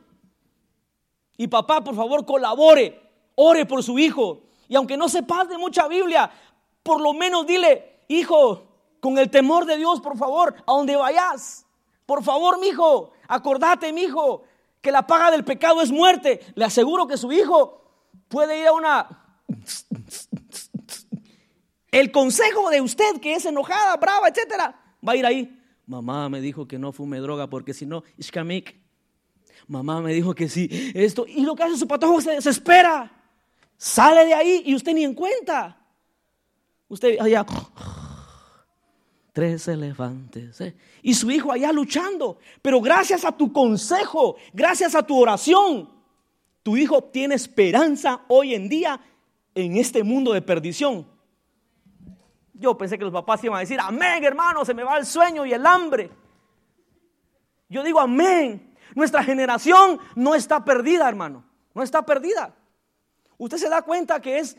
[1.36, 2.98] Y papá, por favor, colabore,
[3.36, 4.44] ore por su hijo.
[4.70, 6.32] Y aunque no sepas de mucha Biblia,
[6.84, 8.64] por lo menos dile, hijo,
[9.02, 11.66] con el temor de Dios, por favor, a donde vayas.
[12.06, 14.44] Por favor, mi hijo, acordate, mi hijo,
[14.88, 17.84] que la paga del pecado es muerte, le aseguro que su hijo
[18.30, 19.42] puede ir a una...
[21.92, 25.62] El consejo de usted que es enojada, brava, etcétera, va a ir ahí.
[25.88, 28.80] Mamá me dijo que no fume droga porque si no, iskamik.
[29.68, 31.26] Mamá me dijo que sí, esto.
[31.28, 33.12] Y lo que hace su patojo se desespera.
[33.76, 35.86] Sale de ahí y usted ni en cuenta.
[36.88, 37.46] Usted allá
[39.38, 40.60] tres elefantes.
[40.62, 40.76] ¿eh?
[41.04, 42.40] Y su hijo allá luchando.
[42.60, 45.92] Pero gracias a tu consejo, gracias a tu oración,
[46.64, 49.00] tu hijo tiene esperanza hoy en día
[49.54, 51.08] en este mundo de perdición.
[52.52, 55.46] Yo pensé que los papás iban a decir, amén hermano, se me va el sueño
[55.46, 56.10] y el hambre.
[57.70, 58.76] Yo digo, amén.
[58.96, 61.46] Nuestra generación no está perdida, hermano.
[61.76, 62.56] No está perdida.
[63.38, 64.58] Usted se da cuenta que es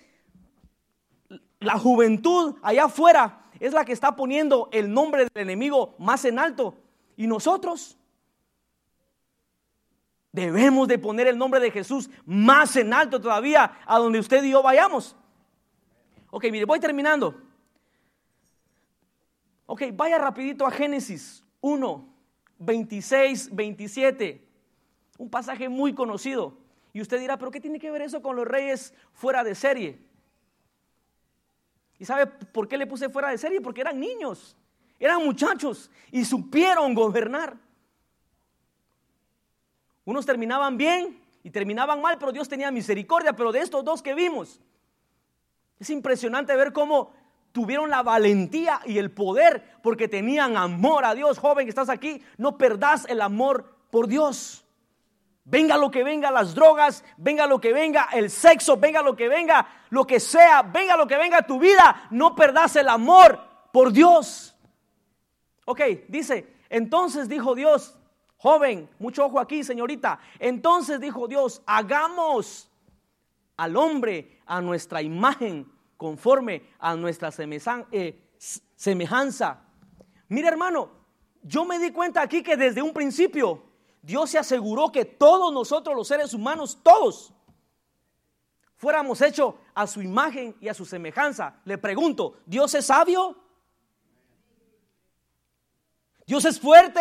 [1.59, 6.39] la juventud allá afuera es la que está poniendo el nombre del enemigo más en
[6.39, 6.77] alto.
[7.17, 7.99] Y nosotros
[10.33, 14.51] debemos de poner el nombre de Jesús más en alto todavía a donde usted y
[14.51, 15.17] yo vayamos.
[16.31, 17.41] Ok, mire, voy terminando.
[19.67, 22.09] Ok, vaya rapidito a Génesis 1,
[22.59, 24.47] 26, 27.
[25.19, 26.57] Un pasaje muy conocido.
[26.93, 29.99] Y usted dirá, pero ¿qué tiene que ver eso con los reyes fuera de serie?
[31.99, 33.61] ¿Y sabe por qué le puse fuera de serie?
[33.61, 34.57] Porque eran niños,
[34.99, 37.57] eran muchachos y supieron gobernar.
[40.05, 43.35] Unos terminaban bien y terminaban mal, pero Dios tenía misericordia.
[43.35, 44.61] Pero de estos dos que vimos,
[45.79, 47.13] es impresionante ver cómo
[47.53, 51.39] tuvieron la valentía y el poder porque tenían amor a Dios.
[51.39, 54.65] Joven estás aquí, no perdás el amor por Dios.
[55.51, 59.31] Venga lo que venga, las drogas, venga lo que venga, el sexo, venga lo que
[59.31, 63.41] venga, lo que sea, venga lo que venga tu vida, no perdas el amor
[63.73, 64.55] por Dios.
[65.65, 67.99] Ok, dice, entonces dijo Dios,
[68.37, 72.71] joven, mucho ojo aquí, señorita, entonces dijo Dios, hagamos
[73.57, 78.23] al hombre a nuestra imagen, conforme a nuestra eh,
[78.77, 79.63] semejanza.
[80.29, 80.91] Mira hermano,
[81.43, 83.68] yo me di cuenta aquí que desde un principio
[84.03, 87.33] Dios se aseguró que todos nosotros los seres humanos, todos,
[88.77, 91.61] fuéramos hechos a su imagen y a su semejanza.
[91.65, 93.37] Le pregunto, ¿Dios es sabio?
[96.27, 97.01] ¿Dios es fuerte?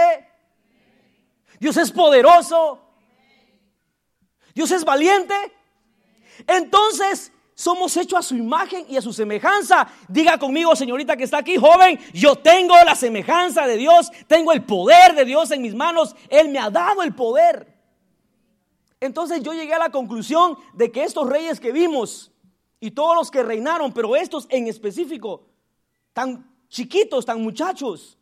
[1.60, 2.82] ¿Dios es poderoso?
[4.54, 5.36] ¿Dios es valiente?
[6.48, 9.88] Entonces, somos hechos a su imagen y a su semejanza.
[10.08, 14.64] Diga conmigo, señorita que está aquí, joven, yo tengo la semejanza de Dios, tengo el
[14.64, 17.76] poder de Dios en mis manos, Él me ha dado el poder.
[19.00, 22.32] Entonces yo llegué a la conclusión de que estos reyes que vimos
[22.80, 25.48] y todos los que reinaron, pero estos en específico,
[26.14, 28.20] tan chiquitos, tan muchachos,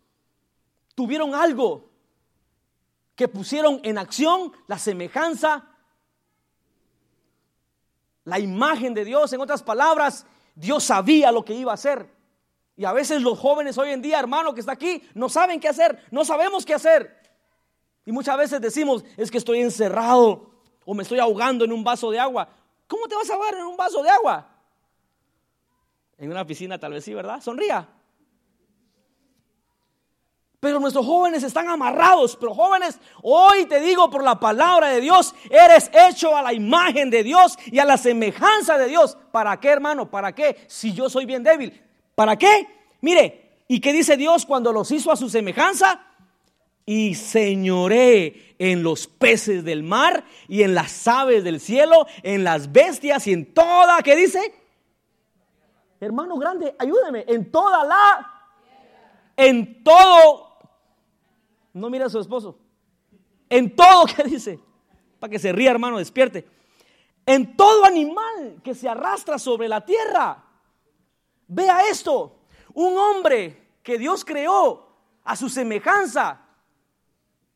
[0.96, 1.90] tuvieron algo
[3.16, 5.75] que pusieron en acción la semejanza
[8.26, 9.32] la imagen de Dios.
[9.32, 12.10] En otras palabras, Dios sabía lo que iba a hacer.
[12.76, 15.70] Y a veces los jóvenes hoy en día, hermano, que está aquí, no saben qué
[15.70, 17.22] hacer, no sabemos qué hacer.
[18.04, 20.52] Y muchas veces decimos, es que estoy encerrado
[20.84, 22.50] o me estoy ahogando en un vaso de agua.
[22.88, 24.48] ¿Cómo te vas a ahogar en un vaso de agua?
[26.18, 27.42] En una piscina tal vez sí, ¿verdad?
[27.42, 27.88] Sonría.
[30.66, 32.36] Pero nuestros jóvenes están amarrados.
[32.38, 37.12] Pero jóvenes, hoy te digo por la palabra de Dios, eres hecho a la imagen
[37.12, 39.16] de Dios y a la semejanza de Dios.
[39.32, 40.10] ¿Para qué, hermano?
[40.10, 40.66] ¿Para qué?
[40.66, 41.80] Si yo soy bien débil.
[42.16, 42.68] ¿Para qué?
[43.02, 46.02] Mire, ¿y qué dice Dios cuando los hizo a su semejanza?
[46.84, 52.72] Y señoré en los peces del mar y en las aves del cielo, en las
[52.72, 54.52] bestias y en toda, ¿qué dice?
[56.00, 58.32] Hermano grande, ayúdeme, en toda la
[59.38, 60.45] en todo
[61.76, 62.58] no mira a su esposo.
[63.50, 64.60] En todo, ¿qué dice?
[65.20, 66.48] Para que se ría, hermano, despierte.
[67.26, 70.44] En todo animal que se arrastra sobre la tierra.
[71.48, 72.40] Vea esto.
[72.74, 74.88] Un hombre que Dios creó
[75.24, 76.42] a su semejanza,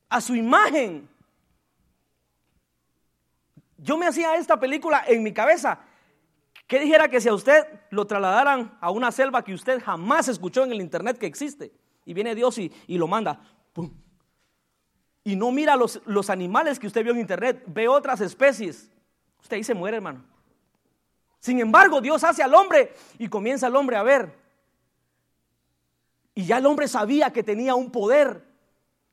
[0.10, 1.10] a su imagen.
[3.78, 5.80] Yo me hacía esta película en mi cabeza.
[6.68, 10.66] Que dijera que si a usted lo trasladaran a una selva que usted jamás escuchó
[10.66, 11.72] en el internet que existe,
[12.06, 13.42] y viene Dios y, y lo manda,
[13.74, 13.92] ¡pum!
[15.30, 18.90] Y no mira los, los animales que usted vio en internet, ve otras especies,
[19.40, 20.26] usted ahí se muere, hermano.
[21.40, 24.36] Sin embargo, Dios hace al hombre y comienza el hombre a ver.
[26.34, 28.44] Y ya el hombre sabía que tenía un poder.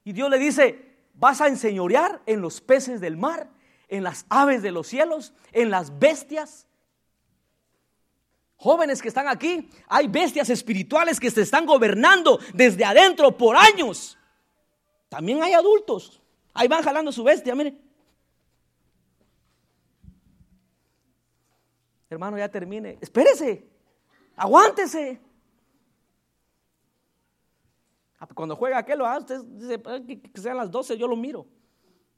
[0.05, 3.51] Y Dios le dice, vas a enseñorear en los peces del mar,
[3.89, 6.67] en las aves de los cielos, en las bestias.
[8.57, 14.17] Jóvenes que están aquí, hay bestias espirituales que se están gobernando desde adentro por años.
[15.17, 16.21] También hay adultos.
[16.53, 17.75] Ahí van jalando su bestia, mire.
[22.11, 22.99] Hermano, ya termine.
[23.01, 23.67] Espérese.
[24.37, 25.19] Aguántese.
[28.19, 31.47] Ah, cuando juega aquel, ah, usted dice ah, que sean las 12, yo lo miro.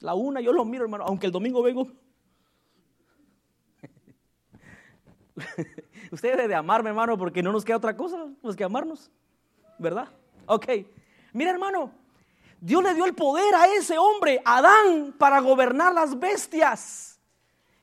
[0.00, 1.04] La una, yo lo miro, hermano.
[1.04, 1.86] Aunque el domingo vengo.
[6.10, 9.08] Usted debe de amarme, hermano, porque no nos queda otra cosa más que amarnos.
[9.78, 10.08] ¿Verdad?
[10.46, 10.66] Ok.
[11.32, 11.92] Mira, hermano,
[12.60, 17.18] Dios le dio el poder a ese hombre, Adán, para gobernar las bestias.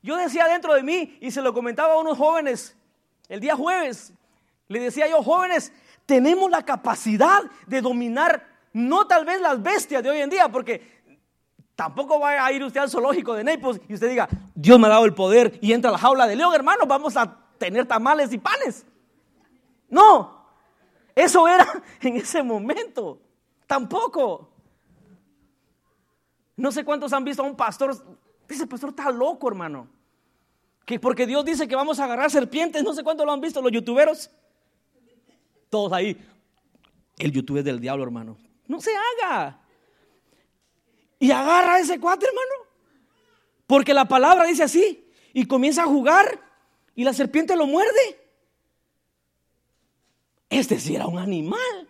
[0.01, 2.75] Yo decía dentro de mí, y se lo comentaba a unos jóvenes
[3.27, 4.13] el día jueves,
[4.67, 5.71] le decía yo, jóvenes,
[6.05, 11.01] tenemos la capacidad de dominar no tal vez las bestias de hoy en día, porque
[11.75, 14.91] tampoco va a ir usted al zoológico de Naples y usted diga, Dios me ha
[14.91, 18.33] dado el poder y entra a la jaula de león, hermano, vamos a tener tamales
[18.33, 18.85] y panes.
[19.89, 20.45] No,
[21.15, 21.65] eso era
[22.01, 23.19] en ese momento.
[23.65, 24.49] Tampoco.
[26.55, 27.95] No sé cuántos han visto a un pastor.
[28.47, 29.89] Ese pastor está loco, hermano.
[30.85, 32.83] Que porque Dios dice que vamos a agarrar serpientes.
[32.83, 34.29] No sé cuántos lo han visto los youtuberos.
[35.69, 36.17] Todos ahí.
[37.17, 38.37] El youtuber del diablo, hermano.
[38.67, 39.59] No se haga.
[41.19, 42.71] Y agarra a ese cuate, hermano.
[43.67, 45.09] Porque la palabra dice así.
[45.33, 46.39] Y comienza a jugar.
[46.93, 48.21] Y la serpiente lo muerde.
[50.49, 51.89] Este sí era un animal.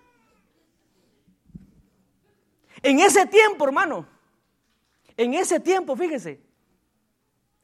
[2.82, 4.15] En ese tiempo, hermano
[5.18, 6.42] en ese tiempo, fíjese,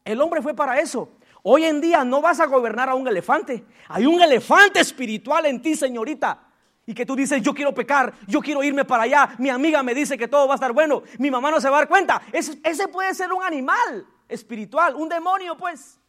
[0.05, 1.09] el hombre fue para eso.
[1.43, 3.63] Hoy en día no vas a gobernar a un elefante.
[3.87, 6.47] Hay un elefante espiritual en ti, señorita.
[6.85, 9.93] Y que tú dices, yo quiero pecar, yo quiero irme para allá, mi amiga me
[9.93, 12.21] dice que todo va a estar bueno, mi mamá no se va a dar cuenta.
[12.31, 15.99] Ese, puede ser un animal espiritual, un demonio pues.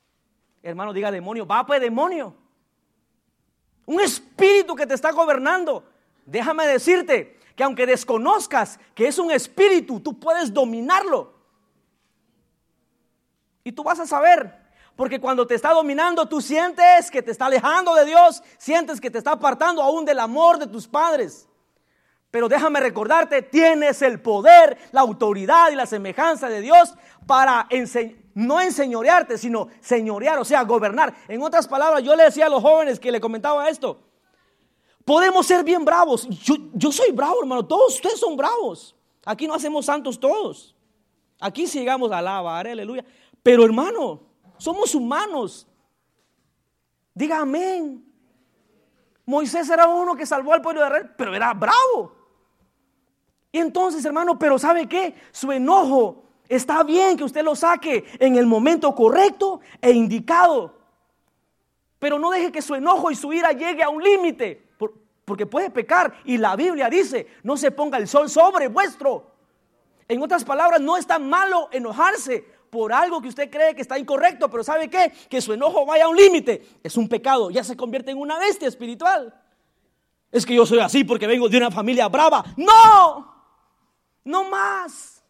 [0.62, 2.34] Hermano, diga demonio, va pues demonio.
[3.84, 5.84] Un espíritu que te está gobernando.
[6.24, 11.31] Déjame decirte que aunque desconozcas que es un espíritu, tú puedes dominarlo.
[13.64, 14.54] Y tú vas a saber,
[14.96, 19.10] porque cuando te está dominando, tú sientes que te está alejando de Dios, sientes que
[19.10, 21.48] te está apartando aún del amor de tus padres.
[22.30, 26.94] Pero déjame recordarte, tienes el poder, la autoridad y la semejanza de Dios
[27.26, 27.68] para
[28.34, 31.14] no enseñorearte, sino señorear, o sea, gobernar.
[31.28, 34.00] En otras palabras, yo le decía a los jóvenes que le comentaba esto,
[35.04, 36.26] podemos ser bien bravos.
[36.28, 38.96] Yo, yo soy bravo, hermano, todos ustedes son bravos.
[39.26, 40.74] Aquí no hacemos santos todos.
[41.38, 43.04] Aquí sí llegamos a alabar, aleluya.
[43.42, 44.20] Pero hermano,
[44.56, 45.66] somos humanos.
[47.14, 48.04] Diga amén.
[49.24, 52.16] Moisés era uno que salvó al pueblo de Israel, pero era bravo.
[53.52, 55.14] Y entonces, hermano, pero ¿sabe qué?
[55.30, 60.74] Su enojo está bien que usted lo saque en el momento correcto e indicado.
[61.98, 64.70] Pero no deje que su enojo y su ira llegue a un límite,
[65.24, 66.14] porque puede pecar.
[66.24, 69.30] Y la Biblia dice, no se ponga el sol sobre vuestro.
[70.08, 73.98] En otras palabras, no es tan malo enojarse, por algo que usted cree que está
[73.98, 75.12] incorrecto, pero ¿sabe qué?
[75.28, 76.66] Que su enojo vaya a un límite.
[76.82, 79.38] Es un pecado, ya se convierte en una bestia espiritual.
[80.30, 82.42] Es que yo soy así porque vengo de una familia brava.
[82.56, 83.30] No,
[84.24, 85.22] no más.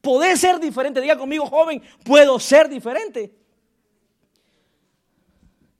[0.00, 1.02] Puede ser diferente.
[1.02, 3.30] Diga conmigo, joven, puedo ser diferente.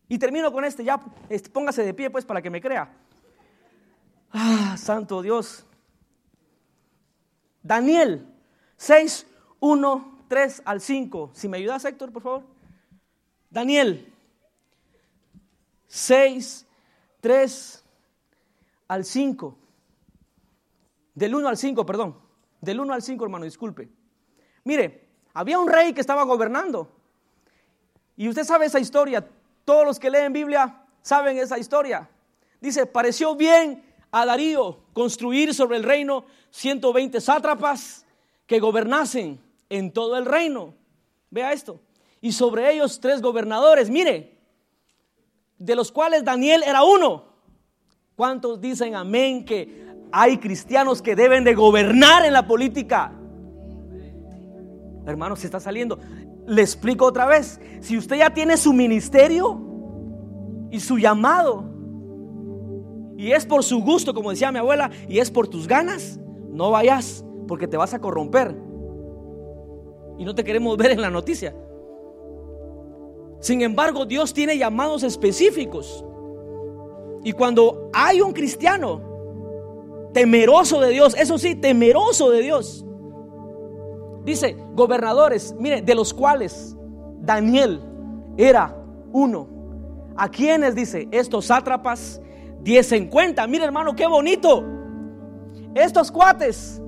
[0.06, 1.00] Y termino con este, ya
[1.50, 2.94] póngase de pie pues para que me crea.
[4.32, 5.64] Ah, santo Dios.
[7.62, 8.28] Daniel
[8.76, 9.26] 6,
[9.60, 11.30] 1 3 al 5.
[11.32, 12.42] Si me ayudas, Héctor, por favor.
[13.50, 14.12] Daniel
[15.88, 16.66] 6,
[17.20, 17.84] 3
[18.88, 19.58] al 5.
[21.14, 22.16] Del 1 al 5, perdón.
[22.60, 23.88] Del 1 al 5, hermano, disculpe.
[24.64, 26.92] Mire, había un rey que estaba gobernando.
[28.16, 29.26] Y usted sabe esa historia.
[29.64, 32.08] Todos los que leen Biblia saben esa historia.
[32.60, 38.04] Dice, pareció bien a Darío construir sobre el reino 120 sátrapas
[38.46, 40.74] que gobernasen en todo el reino.
[41.30, 41.80] Vea esto.
[42.20, 44.38] Y sobre ellos tres gobernadores, mire,
[45.58, 47.24] de los cuales Daniel era uno.
[48.16, 53.12] ¿Cuántos dicen amén que hay cristianos que deben de gobernar en la política?
[55.06, 55.98] Hermano, se está saliendo.
[56.46, 57.60] Le explico otra vez.
[57.80, 59.60] Si usted ya tiene su ministerio
[60.70, 61.64] y su llamado,
[63.16, 66.18] y es por su gusto, como decía mi abuela, y es por tus ganas,
[66.50, 68.67] no vayas porque te vas a corromper
[70.18, 71.54] y no te queremos ver en la noticia.
[73.40, 76.04] Sin embargo, Dios tiene llamados específicos.
[77.22, 79.00] Y cuando hay un cristiano
[80.12, 82.84] temeroso de Dios, eso sí, temeroso de Dios,
[84.24, 86.76] dice, gobernadores, mire, de los cuales
[87.20, 87.80] Daniel
[88.36, 88.76] era
[89.12, 89.48] uno.
[90.16, 91.06] ¿A quienes dice?
[91.12, 92.20] Estos sátrapas,
[92.60, 93.46] diez en cuenta.
[93.46, 94.64] Mire hermano, qué bonito.
[95.74, 96.82] Estos cuates.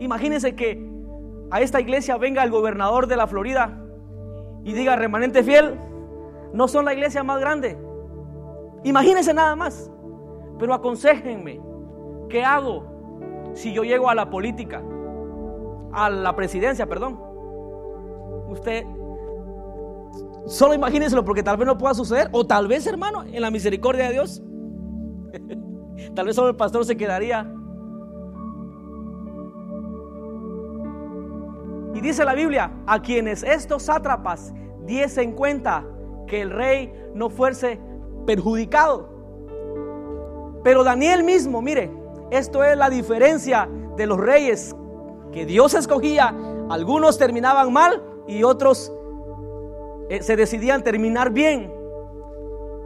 [0.00, 0.91] Imagínense que
[1.52, 3.78] a esta iglesia venga el gobernador de la Florida
[4.64, 5.78] y diga, remanente fiel,
[6.54, 7.78] no son la iglesia más grande.
[8.84, 9.90] Imagínense nada más.
[10.58, 11.60] Pero aconsejenme,
[12.30, 14.82] ¿qué hago si yo llego a la política?
[15.92, 17.20] A la presidencia, perdón.
[18.48, 18.86] Usted,
[20.46, 22.30] solo imagínenselo porque tal vez no pueda suceder.
[22.32, 24.42] O tal vez, hermano, en la misericordia de Dios.
[26.14, 27.46] tal vez solo el pastor se quedaría
[31.94, 34.52] Y dice la Biblia, a quienes estos sátrapas
[34.84, 35.84] diesen cuenta
[36.26, 37.78] que el rey no fuese
[38.26, 39.10] perjudicado.
[40.62, 41.90] Pero Daniel mismo, mire,
[42.30, 44.74] esto es la diferencia de los reyes
[45.32, 46.34] que Dios escogía.
[46.70, 48.92] Algunos terminaban mal y otros
[50.08, 51.72] eh, se decidían terminar bien.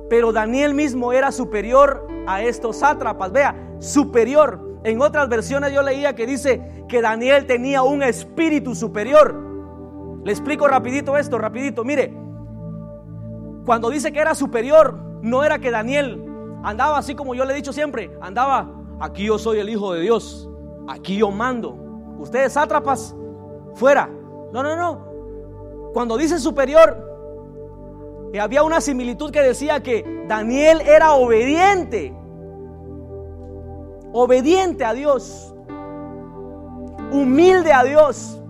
[0.08, 3.32] Pero Daniel mismo era superior a estos sátrapas.
[3.32, 4.65] Vea, superior.
[4.86, 9.34] En otras versiones yo leía que dice que Daniel tenía un espíritu superior.
[10.22, 11.82] Le explico rapidito esto, rapidito.
[11.82, 12.14] Mire,
[13.64, 16.24] cuando dice que era superior, no era que Daniel
[16.62, 20.02] andaba así como yo le he dicho siempre, andaba, aquí yo soy el Hijo de
[20.02, 20.48] Dios,
[20.86, 21.72] aquí yo mando.
[22.20, 23.12] Ustedes sátrapas,
[23.74, 24.08] fuera.
[24.52, 25.90] No, no, no.
[25.94, 32.14] Cuando dice superior, eh, había una similitud que decía que Daniel era obediente
[34.16, 35.54] obediente a Dios,
[37.12, 38.40] humilde a Dios.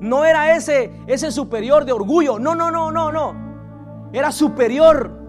[0.00, 4.10] No era ese, ese superior de orgullo, no, no, no, no, no.
[4.12, 5.22] Era superior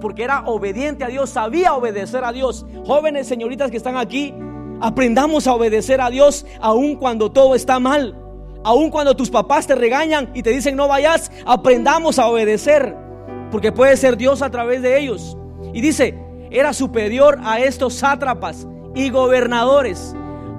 [0.00, 2.64] porque era obediente a Dios, sabía obedecer a Dios.
[2.86, 4.32] Jóvenes, señoritas que están aquí,
[4.80, 8.16] aprendamos a obedecer a Dios aun cuando todo está mal.
[8.64, 12.94] Aun cuando tus papás te regañan y te dicen no vayas, aprendamos a obedecer,
[13.50, 15.36] porque puede ser Dios a través de ellos.
[15.72, 20.14] Y dice, era superior a estos sátrapas y gobernadores,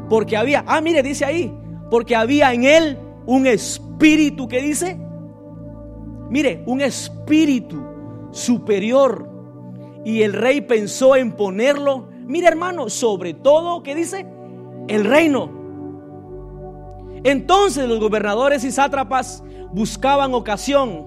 [0.09, 1.53] porque había, ah, mire, dice ahí,
[1.89, 4.97] porque había en él un espíritu que dice,
[6.29, 7.83] mire, un espíritu
[8.31, 9.27] superior.
[10.05, 14.25] Y el rey pensó en ponerlo, mire hermano, sobre todo, ¿qué dice?
[14.87, 15.51] El reino.
[17.23, 19.43] Entonces los gobernadores y sátrapas
[19.73, 21.05] buscaban ocasión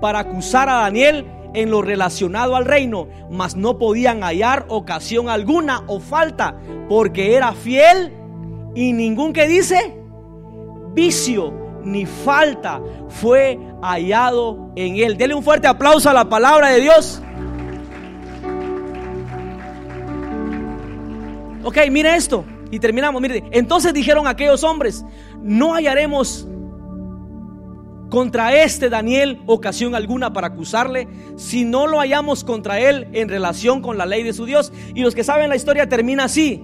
[0.00, 5.84] para acusar a Daniel en lo relacionado al reino, mas no podían hallar ocasión alguna
[5.86, 6.56] o falta,
[6.88, 8.12] porque era fiel
[8.74, 9.96] y ningún que dice
[10.94, 11.52] vicio
[11.84, 15.16] ni falta fue hallado en él.
[15.16, 17.22] Dele un fuerte aplauso a la palabra de Dios.
[21.64, 22.44] Ok, mire esto.
[22.70, 23.20] Y terminamos.
[23.20, 25.04] Mire, entonces dijeron aquellos hombres:
[25.42, 26.46] No hallaremos
[28.10, 33.80] contra este Daniel ocasión alguna para acusarle si no lo hallamos contra él en relación
[33.80, 34.72] con la ley de su Dios.
[34.94, 36.62] Y los que saben la historia termina así.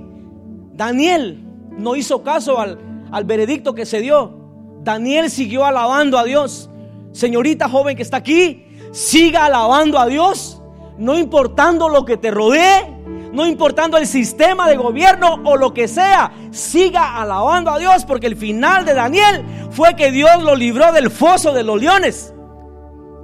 [0.72, 1.42] Daniel
[1.78, 2.78] no hizo caso al,
[3.10, 4.36] al veredicto que se dio.
[4.82, 6.68] Daniel siguió alabando a Dios.
[7.12, 10.60] Señorita joven que está aquí, siga alabando a Dios,
[10.98, 12.95] no importando lo que te rodee,
[13.36, 18.26] no importando el sistema de gobierno o lo que sea, siga alabando a Dios, porque
[18.26, 22.34] el final de Daniel fue que Dios lo libró del foso de los leones.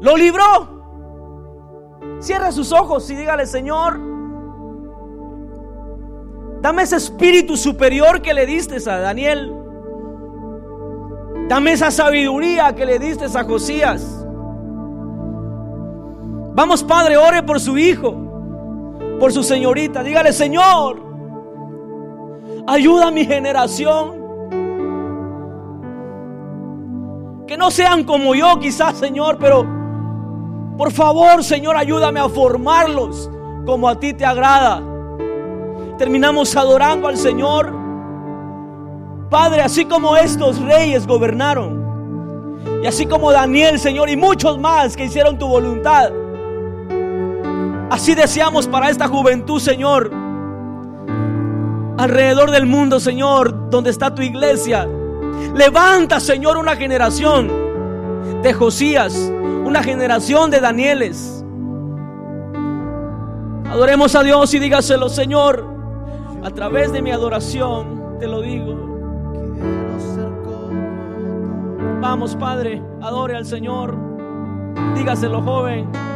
[0.01, 0.83] Lo libró.
[2.21, 3.99] Cierra sus ojos y dígale, Señor,
[6.61, 9.53] dame ese espíritu superior que le diste a Daniel.
[11.49, 14.27] Dame esa sabiduría que le diste a Josías.
[16.55, 18.32] Vamos, Padre, ore por su hijo,
[19.23, 20.03] por su señorita.
[20.03, 21.01] Dígale, Señor,
[22.67, 24.21] ayuda a mi generación.
[27.47, 29.65] Que no sean como yo, quizás, Señor, pero
[30.77, 33.31] por favor, Señor, ayúdame a formarlos
[33.65, 34.83] como a ti te agrada.
[35.99, 37.73] Terminamos adorando al Señor.
[39.31, 45.05] Padre, así como estos reyes gobernaron, y así como Daniel, Señor, y muchos más que
[45.05, 46.11] hicieron tu voluntad,
[47.93, 50.11] así deseamos para esta juventud, Señor,
[51.99, 54.89] alrededor del mundo, Señor, donde está tu iglesia.
[55.55, 57.51] Levanta, Señor, una generación
[58.43, 61.45] de Josías, una generación de Danieles.
[63.71, 65.67] Adoremos a Dios y dígaselo, Señor,
[66.43, 68.75] a través de mi adoración, te lo digo.
[72.01, 73.95] Vamos, Padre, adore al Señor.
[74.97, 76.12] Dígaselo, joven.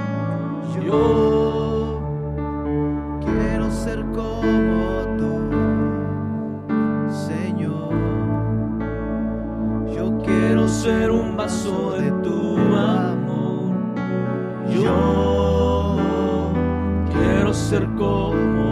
[0.85, 2.01] Yo
[3.25, 5.51] quiero ser como tú,
[7.11, 7.95] Señor.
[9.95, 13.75] Yo quiero ser un vaso de tu amor.
[14.69, 16.49] Yo
[17.13, 18.66] quiero ser como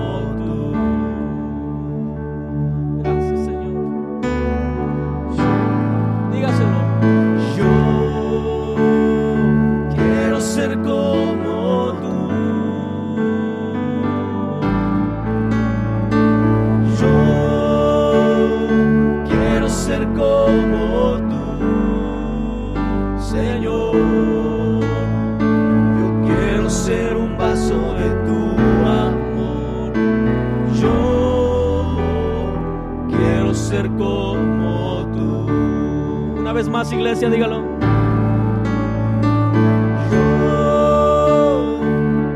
[36.74, 37.62] más, iglesia, dígalo.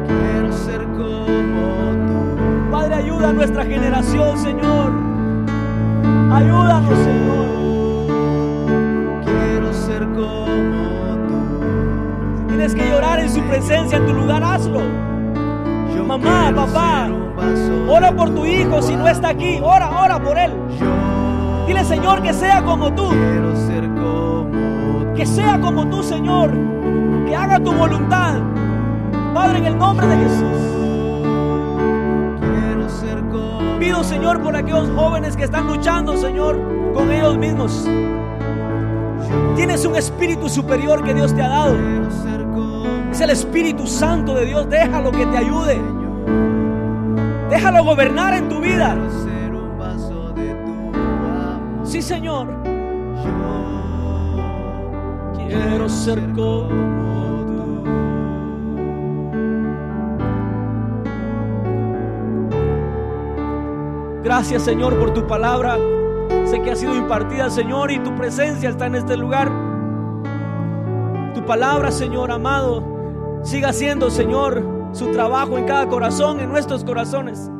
[0.07, 2.71] quiero ser como tú.
[2.71, 4.93] Padre, ayuda a nuestra generación, Señor.
[6.33, 8.07] Ayúdanos, Señor.
[9.25, 12.49] Quiero ser como tú.
[12.49, 14.83] tienes que llorar en su presencia, en tu lugar, hazlo.
[16.09, 17.11] Mamá, papá,
[17.87, 19.61] ora por tu hijo si no está aquí.
[19.63, 20.51] Ora, ora por él.
[21.69, 23.09] Dile, Señor, que sea como tú.
[23.11, 23.89] Quiero ser
[25.19, 26.53] que sea como tú, Señor.
[27.27, 28.37] Que haga tu voluntad.
[29.35, 30.61] Padre, en el nombre de Jesús.
[32.41, 36.57] Quiero ser como Pido, Señor, por aquellos jóvenes que están luchando, Señor,
[36.95, 37.89] con ellos mismos.
[39.57, 41.77] Tienes un espíritu superior que Dios te ha dado.
[43.11, 44.71] Es el Espíritu Santo de Dios.
[44.71, 45.81] Déjalo que te ayude.
[47.51, 48.97] Déjalo gobernar en tu vida.
[51.99, 52.47] Sí, Señor.
[55.37, 56.69] Yo quiero ser como
[57.45, 57.83] tú.
[64.23, 65.77] Gracias, Señor, por tu palabra.
[66.45, 69.51] Sé que ha sido impartida, Señor, y tu presencia está en este lugar.
[71.35, 77.51] Tu palabra, Señor amado, siga siendo, Señor, su trabajo en cada corazón, en nuestros corazones.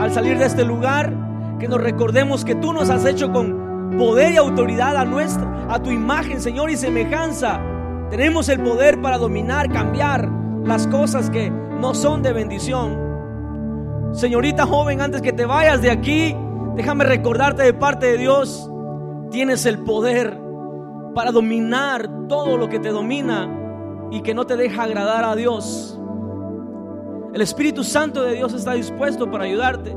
[0.00, 1.12] Al salir de este lugar,
[1.60, 3.61] que nos recordemos que tú nos has hecho con
[3.98, 7.60] poder y autoridad a nuestra, a tu imagen Señor y semejanza.
[8.10, 10.28] Tenemos el poder para dominar, cambiar
[10.64, 12.98] las cosas que no son de bendición.
[14.12, 16.36] Señorita joven, antes que te vayas de aquí,
[16.76, 18.70] déjame recordarte de parte de Dios,
[19.30, 20.38] tienes el poder
[21.14, 23.48] para dominar todo lo que te domina
[24.10, 25.98] y que no te deja agradar a Dios.
[27.32, 29.96] El Espíritu Santo de Dios está dispuesto para ayudarte.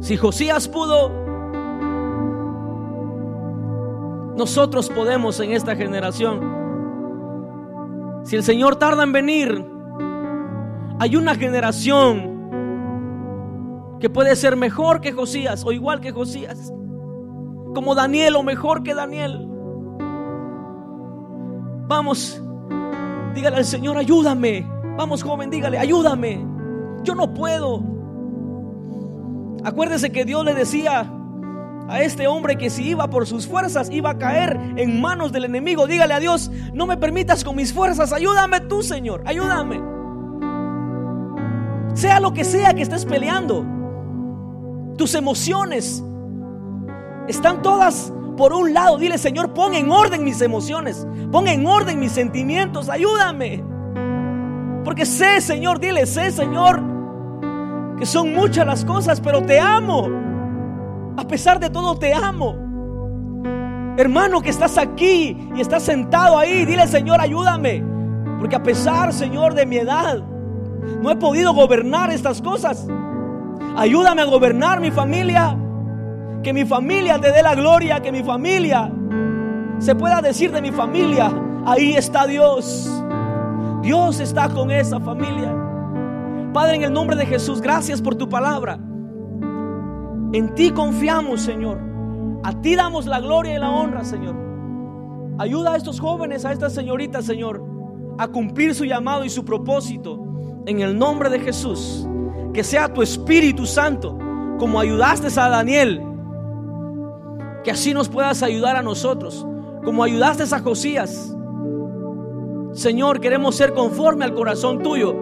[0.00, 1.10] Si Josías pudo,
[4.38, 6.40] nosotros podemos en esta generación.
[8.22, 9.66] Si el Señor tarda en venir,
[11.00, 12.38] hay una generación
[13.98, 16.72] que puede ser mejor que Josías o igual que Josías.
[17.74, 19.44] Como Daniel o mejor que Daniel.
[21.88, 22.40] Vamos,
[23.34, 24.64] dígale al Señor, ayúdame.
[24.96, 26.46] Vamos, joven, dígale, ayúdame.
[27.02, 27.82] Yo no puedo.
[29.64, 31.12] Acuérdese que Dios le decía
[31.88, 35.44] a este hombre que si iba por sus fuerzas iba a caer en manos del
[35.44, 35.86] enemigo.
[35.86, 39.80] Dígale a Dios, no me permitas con mis fuerzas, ayúdame tú, Señor, ayúdame.
[41.94, 43.64] Sea lo que sea que estés peleando,
[44.96, 46.04] tus emociones
[47.26, 48.98] están todas por un lado.
[48.98, 53.64] Dile, Señor, pon en orden mis emociones, pon en orden mis sentimientos, ayúdame.
[54.84, 56.82] Porque sé, Señor, dile, sé, Señor,
[57.98, 60.08] que son muchas las cosas, pero te amo.
[61.18, 62.54] A pesar de todo, te amo.
[63.96, 67.82] Hermano que estás aquí y estás sentado ahí, dile, Señor, ayúdame.
[68.38, 70.22] Porque a pesar, Señor, de mi edad,
[71.02, 72.86] no he podido gobernar estas cosas.
[73.76, 75.58] Ayúdame a gobernar mi familia.
[76.44, 77.98] Que mi familia te dé la gloria.
[78.00, 78.88] Que mi familia
[79.80, 81.32] se pueda decir de mi familia.
[81.66, 82.88] Ahí está Dios.
[83.82, 85.52] Dios está con esa familia.
[86.52, 88.78] Padre, en el nombre de Jesús, gracias por tu palabra.
[90.32, 91.78] En ti confiamos, Señor.
[92.42, 94.36] A ti damos la gloria y la honra, Señor.
[95.38, 97.62] Ayuda a estos jóvenes, a estas señoritas, Señor,
[98.18, 100.20] a cumplir su llamado y su propósito
[100.66, 102.06] en el nombre de Jesús.
[102.52, 104.18] Que sea tu Espíritu Santo,
[104.58, 106.02] como ayudaste a Daniel,
[107.64, 109.46] que así nos puedas ayudar a nosotros,
[109.84, 111.34] como ayudaste a Josías.
[112.72, 115.14] Señor, queremos ser conforme al corazón tuyo,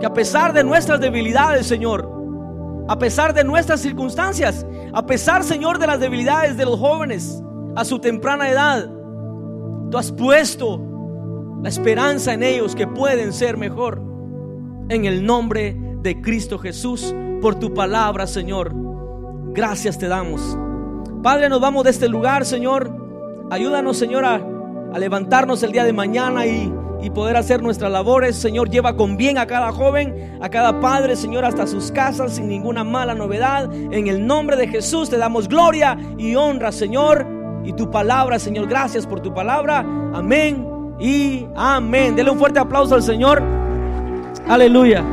[0.00, 2.21] que a pesar de nuestras debilidades, Señor,
[2.88, 7.42] a pesar de nuestras circunstancias, a pesar, Señor, de las debilidades de los jóvenes
[7.76, 8.90] a su temprana edad,
[9.90, 10.80] tú has puesto
[11.62, 14.02] la esperanza en ellos que pueden ser mejor
[14.88, 18.72] en el nombre de Cristo Jesús por tu palabra, Señor.
[19.52, 20.58] Gracias te damos.
[21.22, 22.90] Padre, nos vamos de este lugar, Señor.
[23.50, 24.40] Ayúdanos, Señor, a,
[24.98, 26.72] levantarnos el día de mañana y,
[27.02, 28.36] y poder hacer nuestras labores.
[28.36, 32.48] Señor, lleva con bien a cada joven, a cada padre, Señor, hasta sus casas sin
[32.48, 33.72] ninguna mala novedad.
[33.74, 37.26] En el nombre de Jesús te damos gloria y honra, Señor.
[37.64, 39.80] Y tu palabra, Señor, gracias por tu palabra.
[40.14, 40.66] Amén
[40.98, 42.14] y amén.
[42.14, 43.42] Dele un fuerte aplauso al Señor.
[44.48, 45.04] Aleluya.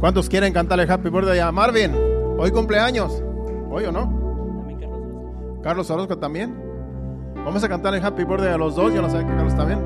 [0.00, 1.92] ¿Cuántos quieren cantarle Happy Birthday a Marvin?
[2.38, 3.22] Hoy cumpleaños.
[3.70, 5.60] ¿Hoy o no?
[5.62, 6.67] Carlos Orozco también.
[7.44, 8.92] Vamos a cantarle Happy Birthday a los dos.
[8.92, 9.80] Yo no sé que Carlos también.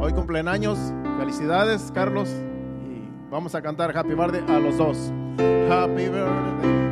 [0.00, 0.78] Hoy cumpleaños.
[1.18, 2.28] Felicidades, Carlos.
[2.28, 5.12] Y vamos a cantar Happy Birthday a los dos.
[5.70, 6.85] Happy Birthday.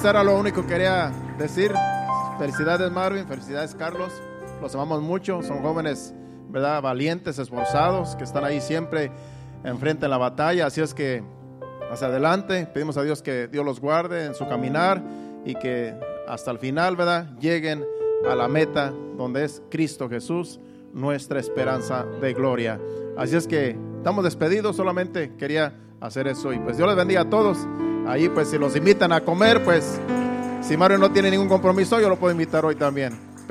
[0.00, 1.74] Eso era lo único que quería decir.
[2.38, 4.10] Felicidades Marvin, felicidades Carlos.
[4.62, 6.14] Los amamos mucho, son jóvenes,
[6.48, 6.80] ¿verdad?
[6.80, 9.12] Valientes, esforzados, que están ahí siempre
[9.62, 10.64] enfrente de la batalla.
[10.64, 11.22] Así es que
[11.92, 15.02] hacia adelante, pedimos a Dios que Dios los guarde en su caminar
[15.44, 15.94] y que
[16.26, 17.36] hasta el final, ¿verdad?
[17.38, 17.84] Lleguen
[18.26, 20.60] a la meta donde es Cristo Jesús,
[20.94, 22.80] nuestra esperanza de gloria.
[23.18, 27.28] Así es que estamos despedidos, solamente quería hacer eso y pues Dios les bendiga a
[27.28, 27.58] todos.
[28.10, 30.00] Ahí pues si los invitan a comer, pues
[30.62, 33.29] Si Mario no tiene ningún compromiso, yo lo puedo invitar hoy también.